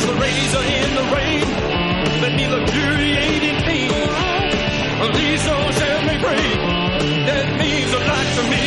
Sharps 0.00 0.06
the 0.06 0.14
razor 0.20 0.64
in 0.64 0.94
the 0.94 1.02
rain. 1.14 1.44
Let 2.20 2.32
neither 2.36 2.60
beauty 2.72 3.10
aid 3.16 3.42
in 3.42 3.56
pain. 3.62 3.90
Please 5.12 5.44
don't 5.44 5.72
tell 5.74 6.02
me 6.08 6.18
pray. 6.24 6.46
That 7.28 7.46
means 7.58 7.92
a 7.92 8.00
lot 8.10 8.26
to 8.36 8.42
me. 8.52 8.64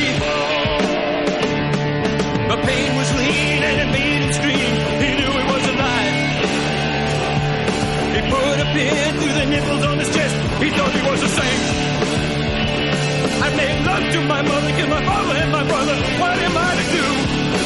The 2.50 2.58
pain 2.68 2.96
was 2.98 3.10
lean 3.14 3.64
and 3.64 3.78
it 3.82 3.90
made 3.92 4.22
him 4.24 4.34
scream. 4.34 4.74
He 5.02 5.10
knew 5.18 5.32
it 5.42 5.48
was 5.54 5.64
alive. 5.74 6.16
He 8.16 8.22
put 8.30 8.58
a 8.60 8.68
pin 8.74 9.14
through 9.20 9.34
the 9.40 9.46
nipples 9.46 9.84
on 9.86 9.98
his 10.00 10.10
chest. 10.14 10.36
He 10.62 10.70
thought 10.70 10.92
he 10.92 11.02
was 11.10 11.22
the 11.22 11.32
same. 11.40 11.62
I 13.42 13.50
made 13.56 13.86
love 13.86 14.06
to 14.14 14.22
my 14.22 14.42
mother, 14.42 14.72
killed 14.78 14.90
my 14.90 15.04
father 15.06 15.36
and 15.36 15.52
my 15.52 15.64
brother. 15.64 15.96
What 16.22 16.38
am 16.38 16.58
I 16.58 16.76
to 16.76 16.86
do? 16.98 17.63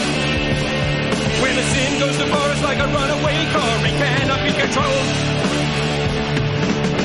Sin 1.73 1.99
goes 1.99 2.17
to 2.17 2.25
forest 2.25 2.61
like 2.63 2.79
a 2.79 2.87
runaway 2.87 3.37
car, 3.53 3.73
it 3.89 3.95
cannot 4.01 4.41
be 4.47 4.51
controlled. 4.53 5.09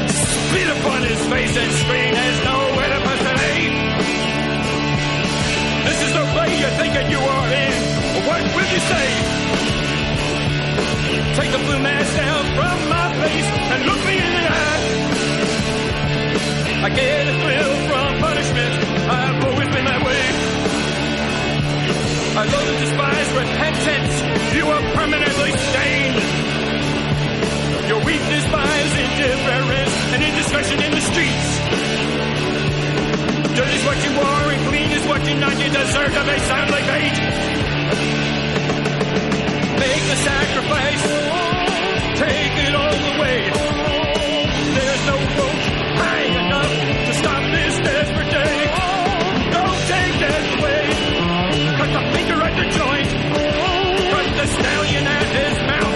Spit 0.09 0.69
upon 0.79 1.01
his 1.03 1.21
face 1.33 1.55
and 1.57 1.71
scream, 1.83 2.13
there's 2.15 2.41
nowhere 2.45 2.91
to 2.95 3.01
pass 3.07 3.21
the 3.29 3.35
lane. 3.43 3.77
This 5.89 5.99
is 6.07 6.13
the 6.13 6.27
way 6.37 6.49
you're 6.61 6.77
thinking 6.81 7.07
you 7.11 7.19
are 7.19 7.49
in. 7.65 7.75
What 8.29 8.43
will 8.55 8.71
you 8.75 8.83
say? 8.93 9.09
Take 11.39 11.51
the 11.51 11.63
blue 11.65 11.81
mask 11.81 12.17
down 12.17 12.45
from 12.57 12.79
my 12.89 13.09
face 13.23 13.49
and 13.73 13.81
look 13.87 14.01
me 14.07 14.15
in 14.27 14.33
the 14.39 14.47
eye. 14.53 14.83
I 16.85 16.89
get 16.91 17.29
a 17.29 17.35
thrill 17.41 17.73
from 17.89 18.21
punishment. 18.21 18.75
I've 19.09 19.45
always 19.45 19.69
been 19.75 19.85
that 19.85 20.03
way. 20.05 20.52
I 22.35 22.45
love 22.49 22.65
and 22.67 22.79
despise 22.81 23.29
repentance. 23.37 24.15
You 24.57 24.65
are 24.65 24.83
permanently 24.97 25.53
stained. 25.53 26.17
Your 27.93 28.01
weakness 28.09 28.45
buys 28.49 28.93
indifference 29.05 29.95
and 30.17 30.21
indiscretion 30.25 30.81
in 30.81 30.93
the 30.97 31.05
streets. 31.13 31.49
Dirt 33.53 33.69
is 33.69 33.85
what 33.85 33.99
you 34.01 34.13
are 34.17 34.49
and 34.49 34.63
clean 34.73 34.91
is 34.97 35.05
what 35.07 35.21
you're 35.29 35.37
not. 35.45 35.53
You 35.61 35.69
deserve 35.77 36.09
to 36.09 36.23
be 36.25 36.39
soundly 36.49 36.83
bait. 36.89 37.17
Make 39.77 40.03
the 40.09 40.17
sacrifice. 40.25 41.05
Take 42.17 42.57
it 42.65 42.75
all 42.75 42.97
away. 43.13 43.45
There's 44.73 45.05
no 45.05 45.17
rope 45.37 45.65
high 46.01 46.33
enough 46.33 46.73
to 46.73 47.13
stop 47.13 47.43
this 47.53 47.77
desperate 47.77 48.31
day. 48.33 48.57
Don't 49.53 49.81
take 49.85 50.17
death 50.17 50.49
away. 50.59 51.12
Cut 51.83 51.91
the 51.91 52.17
finger 52.17 52.41
at 52.41 52.55
the 52.55 52.63
joint. 52.79 53.09
Oh, 53.35 54.11
Cut 54.13 54.37
the 54.37 54.47
stallion 54.47 55.05
at 55.05 55.27
his 55.35 55.59
mouth. 55.67 55.92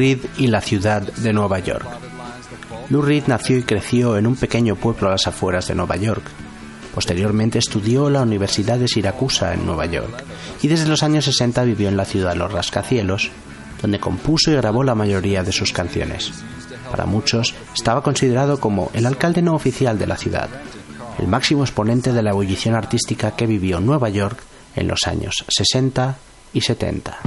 Reed 0.00 0.20
y 0.38 0.46
la 0.46 0.62
ciudad 0.62 1.02
de 1.02 1.30
Nueva 1.34 1.58
York. 1.58 1.86
Lou 2.88 3.02
Reed 3.02 3.24
nació 3.26 3.58
y 3.58 3.64
creció 3.64 4.16
en 4.16 4.26
un 4.26 4.34
pequeño 4.34 4.74
pueblo 4.74 5.08
a 5.08 5.10
las 5.10 5.26
afueras 5.26 5.68
de 5.68 5.74
Nueva 5.74 5.96
York. 5.96 6.22
Posteriormente 6.94 7.58
estudió 7.58 8.06
en 8.06 8.14
la 8.14 8.22
Universidad 8.22 8.78
de 8.78 8.88
Siracusa 8.88 9.52
en 9.52 9.66
Nueva 9.66 9.84
York 9.84 10.24
y 10.62 10.68
desde 10.68 10.88
los 10.88 11.02
años 11.02 11.26
60 11.26 11.64
vivió 11.64 11.90
en 11.90 11.98
la 11.98 12.06
ciudad 12.06 12.30
de 12.30 12.38
los 12.38 12.50
rascacielos, 12.50 13.30
donde 13.82 14.00
compuso 14.00 14.50
y 14.50 14.54
grabó 14.54 14.84
la 14.84 14.94
mayoría 14.94 15.42
de 15.42 15.52
sus 15.52 15.70
canciones. 15.70 16.32
Para 16.90 17.04
muchos 17.04 17.54
estaba 17.74 18.02
considerado 18.02 18.58
como 18.58 18.90
el 18.94 19.04
alcalde 19.04 19.42
no 19.42 19.54
oficial 19.54 19.98
de 19.98 20.06
la 20.06 20.16
ciudad, 20.16 20.48
el 21.18 21.28
máximo 21.28 21.62
exponente 21.62 22.14
de 22.14 22.22
la 22.22 22.30
ebullición 22.30 22.74
artística 22.74 23.36
que 23.36 23.46
vivió 23.46 23.80
Nueva 23.80 24.08
York 24.08 24.38
en 24.76 24.88
los 24.88 25.06
años 25.06 25.44
60 25.46 26.16
y 26.54 26.62
70. 26.62 27.18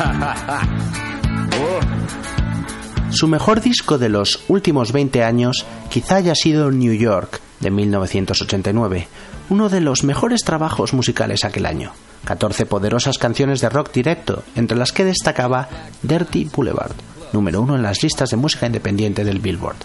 Su 3.10 3.28
mejor 3.28 3.60
disco 3.60 3.98
de 3.98 4.08
los 4.08 4.40
últimos 4.48 4.92
20 4.92 5.22
años 5.24 5.66
quizá 5.90 6.16
haya 6.16 6.34
sido 6.34 6.70
New 6.70 6.94
York 6.94 7.38
de 7.60 7.70
1989, 7.70 9.08
uno 9.50 9.68
de 9.68 9.80
los 9.80 10.02
mejores 10.04 10.42
trabajos 10.42 10.94
musicales 10.94 11.44
aquel 11.44 11.66
año. 11.66 11.92
14 12.24 12.64
poderosas 12.66 13.18
canciones 13.18 13.60
de 13.60 13.68
rock 13.68 13.92
directo, 13.92 14.42
entre 14.54 14.78
las 14.78 14.92
que 14.92 15.04
destacaba 15.04 15.68
Dirty 16.02 16.44
Boulevard, 16.44 16.92
número 17.32 17.62
uno 17.62 17.74
en 17.76 17.82
las 17.82 18.02
listas 18.02 18.30
de 18.30 18.36
música 18.36 18.66
independiente 18.66 19.24
del 19.24 19.40
Billboard. 19.40 19.76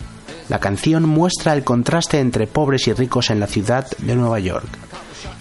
La 0.50 0.60
canción 0.60 1.08
muestra 1.10 1.54
el 1.54 1.64
contraste 1.64 2.20
entre 2.20 2.46
pobres 2.48 2.88
y 2.88 2.94
ricos 2.94 3.32
en 3.32 3.40
la 3.40 3.48
ciudad 3.48 3.88
de 3.98 4.16
Nueva 4.16 4.40
York. 4.40 4.68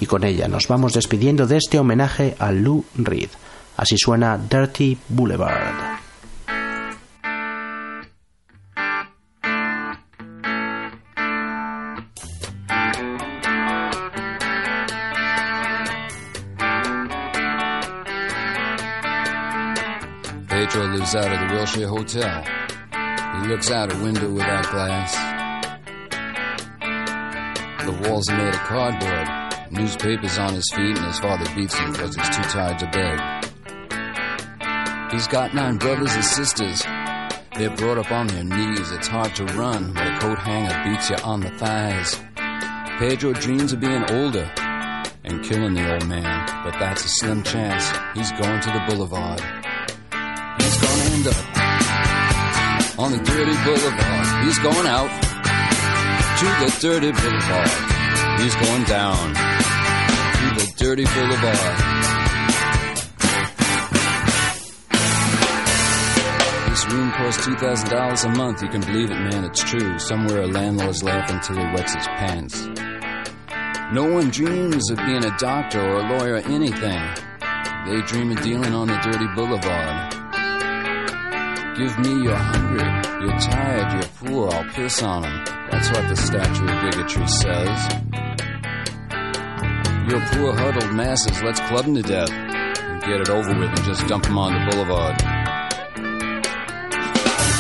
Y 0.01 0.07
con 0.07 0.25
ella 0.25 0.49
nos 0.49 0.67
vamos 0.67 0.95
despidiendo 0.95 1.47
de 1.47 1.59
este 1.59 1.79
homenaje 1.79 2.35
a 2.39 2.53
Lou 2.53 2.87
Reed. 2.97 3.29
Así 3.77 3.99
suena 3.99 4.39
Dirty 4.39 4.97
Boulevard. 5.09 5.99
Pedro 20.49 20.87
lives 20.87 21.15
out 21.17 21.31
of 21.31 21.41
the 21.41 21.55
Wilshire 21.55 21.89
Hotel. 21.89 22.45
He 23.43 23.49
looks 23.49 23.71
out 23.71 23.93
a 23.93 23.97
window 24.03 24.31
without 24.31 24.71
glass. 24.71 25.15
The 27.85 28.09
walls 28.09 28.29
are 28.31 28.37
made 28.39 28.55
of 28.55 28.61
cardboard. 28.61 29.73
Newspapers 29.73 30.39
on 30.39 30.55
his 30.55 30.71
feet, 30.73 30.97
and 30.97 31.07
his 31.07 31.19
father 31.19 31.45
beats 31.55 31.75
him 31.75 31.93
because 31.93 32.15
he's 32.15 32.29
too 32.31 32.43
tired 32.45 32.79
to 32.79 32.87
beg. 32.87 33.44
He's 35.15 35.29
got 35.29 35.55
nine 35.55 35.77
brothers 35.77 36.13
and 36.13 36.25
sisters. 36.25 36.83
They're 37.57 37.71
brought 37.77 37.99
up 37.99 38.11
on 38.11 38.27
their 38.27 38.43
knees. 38.43 38.91
It's 38.91 39.07
hard 39.07 39.33
to 39.37 39.45
run, 39.45 39.93
but 39.93 40.09
a 40.09 40.19
coat 40.19 40.39
hanger 40.39 40.75
beats 40.83 41.09
you 41.09 41.15
on 41.23 41.39
the 41.39 41.51
thighs. 41.51 42.21
Pedro 42.99 43.33
dreams 43.33 43.73
of 43.73 43.79
being 43.79 44.05
older 44.11 44.51
and 45.23 45.45
killing 45.45 45.75
the 45.75 45.93
old 45.93 46.09
man, 46.09 46.65
but 46.65 46.77
that's 46.81 47.05
a 47.05 47.09
slim 47.09 47.45
chance. 47.45 47.85
He's 48.19 48.33
going 48.33 48.61
to 48.61 48.71
the 48.73 48.85
boulevard. 48.89 49.41
He's 50.59 50.81
gonna 50.83 51.05
end 51.15 51.27
up 51.29 52.99
on 52.99 53.13
the 53.13 53.19
dirty 53.19 53.57
boulevard. 53.63 54.45
He's 54.45 54.59
going 54.59 54.87
out 54.89 55.11
to 56.41 56.47
the 56.59 56.77
dirty 56.81 57.13
boulevard. 57.13 57.71
He's 58.41 58.57
going 58.57 58.83
down 58.83 59.35
to 59.35 60.47
the 60.59 60.73
dirty 60.77 61.05
boulevard. 61.05 62.04
Room 66.95 67.11
costs 67.13 67.45
two 67.45 67.57
thousand 67.57 67.91
dollars 67.91 68.25
a 68.25 68.29
month. 68.31 68.63
You 68.63 68.69
can 68.69 68.81
believe 68.81 69.11
it, 69.11 69.19
man. 69.19 69.45
It's 69.45 69.63
true. 69.63 69.99
Somewhere 69.99 70.43
a 70.43 70.47
landlord's 70.47 71.03
laughing 71.03 71.41
till 71.41 71.57
he 71.57 71.65
wets 71.75 71.95
his 71.95 72.07
pants. 72.07 72.67
No 73.93 74.11
one 74.13 74.31
dreams 74.31 74.91
of 74.91 74.97
being 74.99 75.25
a 75.25 75.37
doctor 75.39 75.81
or 75.81 76.01
a 76.01 76.19
lawyer 76.19 76.35
or 76.35 76.39
anything. 76.39 77.03
They 77.87 78.01
dream 78.03 78.31
of 78.31 78.43
dealing 78.43 78.73
on 78.73 78.87
the 78.89 78.99
dirty 79.03 79.27
boulevard. 79.35 80.13
Give 81.77 81.99
me 81.99 82.23
you're 82.23 82.37
hungry, 82.37 83.27
you're 83.27 83.39
tired, 83.41 83.93
you're 83.93 84.31
poor, 84.31 84.49
I'll 84.51 84.65
piss 84.73 85.03
on 85.03 85.23
them. 85.23 85.45
That's 85.71 85.91
what 85.91 86.09
the 86.09 86.17
statue 86.17 86.69
of 86.69 86.83
bigotry 86.83 87.27
says. 87.27 87.89
Your 90.09 90.21
poor 90.33 90.55
huddled 90.55 90.95
masses, 90.95 91.43
let's 91.43 91.61
club 91.61 91.85
them 91.87 91.95
to 91.97 92.03
death. 92.03 92.31
And 92.31 93.03
get 93.03 93.21
it 93.21 93.29
over 93.29 93.49
with 93.59 93.71
and 93.71 93.85
just 93.85 94.07
dump 94.07 94.25
them 94.25 94.39
on 94.39 94.53
the 94.53 94.71
boulevard. 94.71 95.34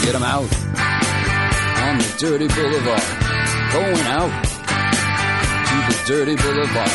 Get 0.05 0.17
out 0.17 0.53
on 1.83 1.97
the 1.97 2.17
dirty 2.19 2.47
boulevard. 2.47 3.03
Going 3.73 4.01
out 4.13 4.45
to 5.69 5.77
the 5.89 6.03
dirty 6.07 6.37
boulevard. 6.37 6.91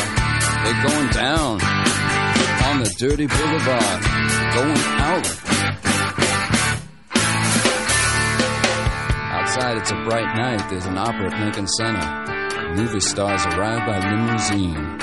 They're 0.62 0.82
going 0.86 1.08
down 1.10 1.60
on 2.66 2.78
the 2.78 2.94
dirty 2.98 3.26
boulevard. 3.26 4.02
Going 4.54 4.78
out. 5.02 5.26
Outside, 9.34 9.78
it's 9.78 9.90
a 9.90 10.04
bright 10.04 10.36
night. 10.36 10.70
There's 10.70 10.86
an 10.86 10.96
opera 10.96 11.34
at 11.34 11.40
Lincoln 11.40 11.66
Center. 11.66 12.74
Movie 12.76 13.00
stars 13.00 13.44
arrive 13.46 13.86
by 13.88 13.98
limousine. 14.08 14.98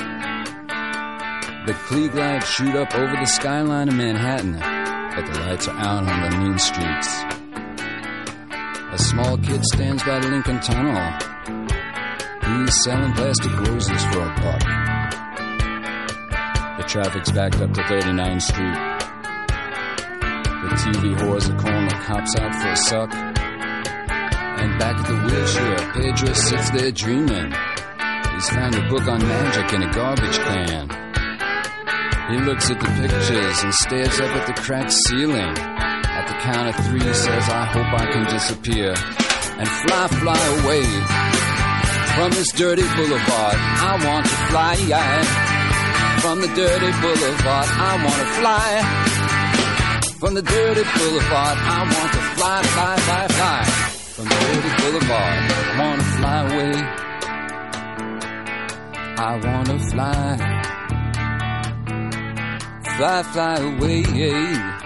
The 1.66 1.74
Klieg 1.74 2.14
lights 2.14 2.48
shoot 2.48 2.74
up 2.74 2.94
over 2.94 3.12
the 3.12 3.26
skyline 3.26 3.88
of 3.88 3.94
Manhattan, 3.94 4.54
but 4.54 5.30
the 5.30 5.40
lights 5.40 5.68
are 5.68 5.76
out 5.76 6.08
on 6.08 6.30
the 6.30 6.38
mean 6.38 6.58
streets. 6.58 7.27
A 8.98 9.00
small 9.00 9.38
kid 9.38 9.64
stands 9.64 10.02
by 10.02 10.18
the 10.18 10.26
Lincoln 10.26 10.58
Tunnel. 10.58 10.98
He's 12.42 12.82
selling 12.82 13.12
plastic 13.12 13.52
roses 13.60 14.04
for 14.06 14.22
a 14.22 14.34
buck. 14.42 14.60
The 16.78 16.84
traffic's 16.84 17.30
backed 17.30 17.60
up 17.60 17.72
to 17.74 17.82
39th 17.82 18.42
Street. 18.42 18.74
The 20.62 20.70
TV 20.82 21.14
whores 21.16 21.48
are 21.48 21.58
calling 21.62 21.86
the 21.86 21.94
cops 21.94 22.34
out 22.40 22.52
for 22.60 22.68
a 22.70 22.76
suck. 22.76 23.14
And 23.14 24.78
back 24.80 24.96
at 24.96 25.06
the 25.06 25.14
wheelchair, 25.14 25.92
Pedro 25.92 26.32
sits 26.32 26.70
there 26.70 26.90
dreaming. 26.90 27.52
He's 28.32 28.50
found 28.50 28.74
a 28.74 28.88
book 28.88 29.06
on 29.06 29.20
magic 29.20 29.74
in 29.74 29.84
a 29.84 29.92
garbage 29.92 30.38
can. 30.38 30.88
He 32.32 32.38
looks 32.44 32.68
at 32.68 32.80
the 32.80 32.86
pictures 32.86 33.62
and 33.62 33.72
stares 33.74 34.20
up 34.20 34.34
at 34.34 34.46
the 34.48 34.60
cracked 34.60 34.92
ceiling. 34.92 35.77
The 36.28 36.34
count 36.44 36.68
of 36.68 36.76
three, 36.86 37.00
says, 37.00 37.48
I 37.48 37.64
hope 37.72 37.90
I 38.02 38.06
can 38.12 38.24
disappear 38.26 38.94
and 39.58 39.68
fly, 39.68 40.06
fly 40.08 40.40
away 40.60 40.84
from 42.14 42.30
this 42.32 42.52
dirty 42.52 42.86
boulevard. 42.96 43.56
I 43.56 43.92
want 44.04 44.26
to 44.26 44.36
fly 44.50 44.74
from 46.20 46.40
the 46.40 46.48
dirty 46.48 46.90
boulevard. 47.00 47.68
I 47.68 47.92
want 48.04 48.18
to 48.22 48.26
fly 48.38 48.68
from 50.18 50.34
the 50.34 50.42
dirty 50.42 50.84
boulevard. 50.98 51.56
I 51.58 51.80
want 51.94 52.12
to 52.12 52.20
fly, 52.36 52.62
fly, 52.74 52.96
fly, 53.06 53.28
fly 53.28 53.64
from 54.14 54.24
the 54.28 54.34
dirty 54.44 54.72
boulevard. 54.82 55.38
I 55.48 55.80
want 55.80 55.98
to 56.00 56.06
fly 56.18 56.38
away. 56.46 56.74
I 59.16 59.32
want 59.46 59.66
to 59.68 59.78
fly, 59.90 60.26
fly, 62.96 63.22
fly 63.32 63.56
away. 63.56 64.77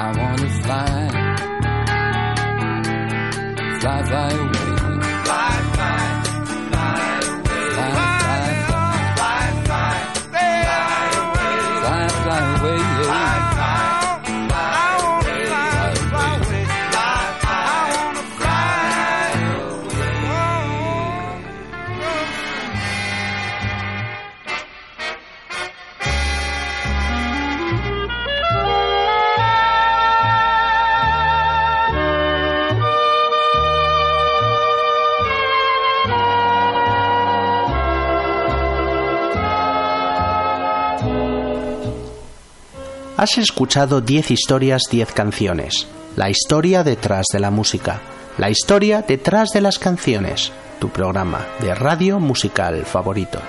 I 0.00 0.16
want 0.16 0.38
to 0.38 0.48
fly, 0.62 1.08
fly, 3.80 4.02
fly 4.04 4.30
away. 4.30 5.24
Fly 5.24 5.67
Has 43.18 43.36
escuchado 43.36 44.00
10 44.00 44.30
historias, 44.30 44.84
10 44.88 45.10
canciones. 45.10 45.88
La 46.14 46.30
historia 46.30 46.84
detrás 46.84 47.26
de 47.32 47.40
la 47.40 47.50
música. 47.50 48.00
La 48.38 48.48
historia 48.48 49.02
detrás 49.02 49.50
de 49.50 49.60
las 49.60 49.80
canciones. 49.80 50.52
Tu 50.78 50.88
programa 50.90 51.44
de 51.58 51.74
radio 51.74 52.20
musical 52.20 52.86
favorito. 52.86 53.40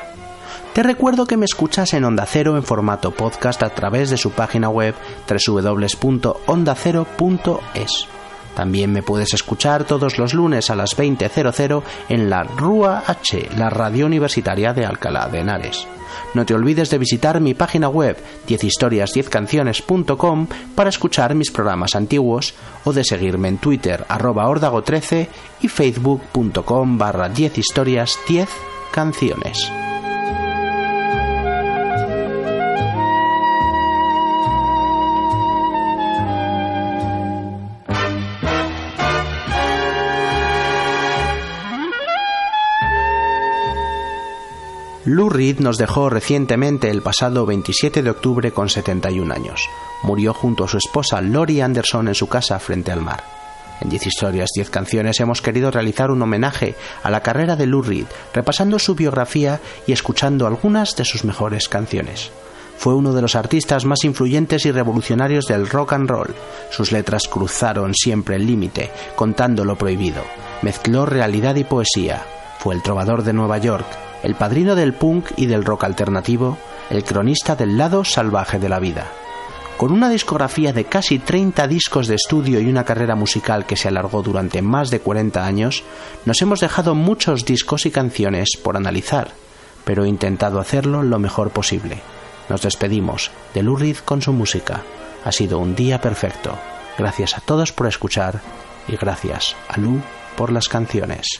Te 0.74 0.82
recuerdo 0.82 1.28
que 1.28 1.38
me 1.38 1.46
escuchas 1.46 1.94
en 1.94 2.04
Onda 2.04 2.26
Cero 2.26 2.58
en 2.58 2.64
formato 2.64 3.12
podcast 3.12 3.62
a 3.62 3.70
través 3.70 4.10
de 4.10 4.18
su 4.18 4.32
página 4.32 4.70
web 4.70 4.96
www.ondacero.es. 5.30 8.08
También 8.56 8.92
me 8.92 9.04
puedes 9.04 9.34
escuchar 9.34 9.86
todos 9.86 10.18
los 10.18 10.34
lunes 10.34 10.70
a 10.70 10.76
las 10.76 10.98
20.00 10.98 11.82
en 12.10 12.30
la 12.30 12.44
RUA 12.44 13.04
H, 13.08 13.50
la 13.58 13.70
radio 13.70 14.06
universitaria 14.06 14.74
de 14.74 14.86
Alcalá 14.86 15.30
de 15.30 15.40
Henares. 15.40 15.88
No 16.34 16.46
te 16.46 16.54
olvides 16.54 16.90
de 16.90 16.98
visitar 16.98 17.40
mi 17.40 17.54
página 17.54 17.90
web 17.90 18.18
10historias10canciones.com 18.48 20.48
para 20.76 20.90
escuchar 20.90 21.36
mis 21.36 21.52
programas 21.52 21.96
antiguos 21.96 22.54
o 22.84 22.94
de 22.94 23.04
seguirme 23.04 23.48
en 23.48 23.58
Twitter 23.58 24.06
arroba 24.08 24.48
ordago13 24.48 25.28
y 25.62 25.68
facebook.com 25.68 26.98
barra 26.98 27.32
10historias10 27.32 28.48
Lou 45.12 45.28
Reed 45.28 45.58
nos 45.58 45.80
dejó 45.80 46.12
recientemente 46.12 46.92
el 46.92 47.02
pasado 47.02 47.48
27 47.48 48.04
de 48.04 48.12
octubre 48.12 48.52
con 48.52 48.70
71 48.70 49.34
años. 49.34 49.68
Murió 50.04 50.36
junto 50.36 50.66
a 50.66 50.68
su 50.68 50.78
esposa 50.78 51.20
Lori 51.20 51.62
Anderson 51.62 52.10
en 52.10 52.14
su 52.14 52.28
casa 52.28 52.60
frente 52.60 52.92
al 52.92 53.02
mar. 53.02 53.24
En 53.82 53.90
10 53.90 54.06
historias, 54.06 54.52
10 54.54 54.70
canciones 54.70 55.20
hemos 55.20 55.42
querido 55.42 55.72
realizar 55.72 56.12
un 56.12 56.22
homenaje 56.22 56.76
a 57.02 57.10
la 57.10 57.24
carrera 57.24 57.56
de 57.56 57.66
Lou 57.66 57.82
Reed, 57.82 58.06
repasando 58.36 58.78
su 58.78 58.94
biografía 58.94 59.60
y 59.88 59.94
escuchando 59.94 60.46
algunas 60.46 60.96
de 60.96 61.06
sus 61.06 61.24
mejores 61.24 61.70
canciones. 61.70 62.30
Fue 62.78 62.94
uno 62.94 63.12
de 63.12 63.24
los 63.24 63.36
artistas 63.36 63.86
más 63.86 64.04
influyentes 64.04 64.68
y 64.68 64.72
revolucionarios 64.72 65.46
del 65.46 65.68
rock 65.68 65.94
and 65.94 66.08
roll. 66.08 66.36
Sus 66.70 66.92
letras 66.92 67.24
cruzaron 67.28 67.96
siempre 67.96 68.36
el 68.36 68.46
límite, 68.46 68.92
contando 69.16 69.66
lo 69.66 69.76
prohibido. 69.76 70.22
Mezcló 70.62 71.08
realidad 71.08 71.56
y 71.56 71.64
poesía. 71.64 72.24
Fue 72.60 72.76
el 72.76 72.84
trovador 72.84 73.24
de 73.24 73.34
Nueva 73.34 73.58
York, 73.58 73.88
el 74.22 74.36
padrino 74.36 74.76
del 74.76 74.94
punk 74.94 75.32
y 75.38 75.46
del 75.46 75.64
rock 75.64 75.86
alternativo, 75.86 76.58
el 76.90 77.04
cronista 77.06 77.56
del 77.56 77.78
lado 77.78 78.04
salvaje 78.04 78.60
de 78.60 78.70
la 78.70 78.80
vida. 78.80 79.08
Con 79.78 79.94
una 79.94 80.10
discografía 80.10 80.74
de 80.74 80.84
casi 80.84 81.20
30 81.20 81.66
discos 81.68 82.08
de 82.08 82.16
estudio 82.16 82.60
y 82.60 82.68
una 82.68 82.84
carrera 82.84 83.16
musical 83.16 83.66
que 83.66 83.78
se 83.78 83.88
alargó 83.88 84.22
durante 84.22 84.62
más 84.62 84.90
de 84.90 85.00
40 85.00 85.46
años, 85.46 85.84
nos 86.26 86.42
hemos 86.42 86.60
dejado 86.60 86.96
muchos 86.96 87.46
discos 87.46 87.86
y 87.86 87.92
canciones 87.92 88.50
por 88.62 88.76
analizar, 88.76 89.30
pero 89.86 90.04
he 90.04 90.10
intentado 90.10 90.60
hacerlo 90.60 91.02
lo 91.02 91.18
mejor 91.18 91.52
posible. 91.52 92.02
Nos 92.50 92.62
despedimos 92.62 93.32
de 93.54 93.64
Lou 93.64 93.78
Reed 93.78 94.00
con 94.04 94.22
su 94.22 94.34
música. 94.34 94.82
Ha 95.24 95.32
sido 95.32 95.60
un 95.60 95.76
día 95.76 96.02
perfecto. 96.02 96.58
Gracias 96.98 97.38
a 97.38 97.42
todos 97.42 97.72
por 97.72 97.88
escuchar 97.88 98.42
y 98.90 98.98
gracias 98.98 99.56
a 99.70 99.80
Lou 99.80 100.02
por 100.36 100.52
las 100.52 100.68
canciones. 100.68 101.40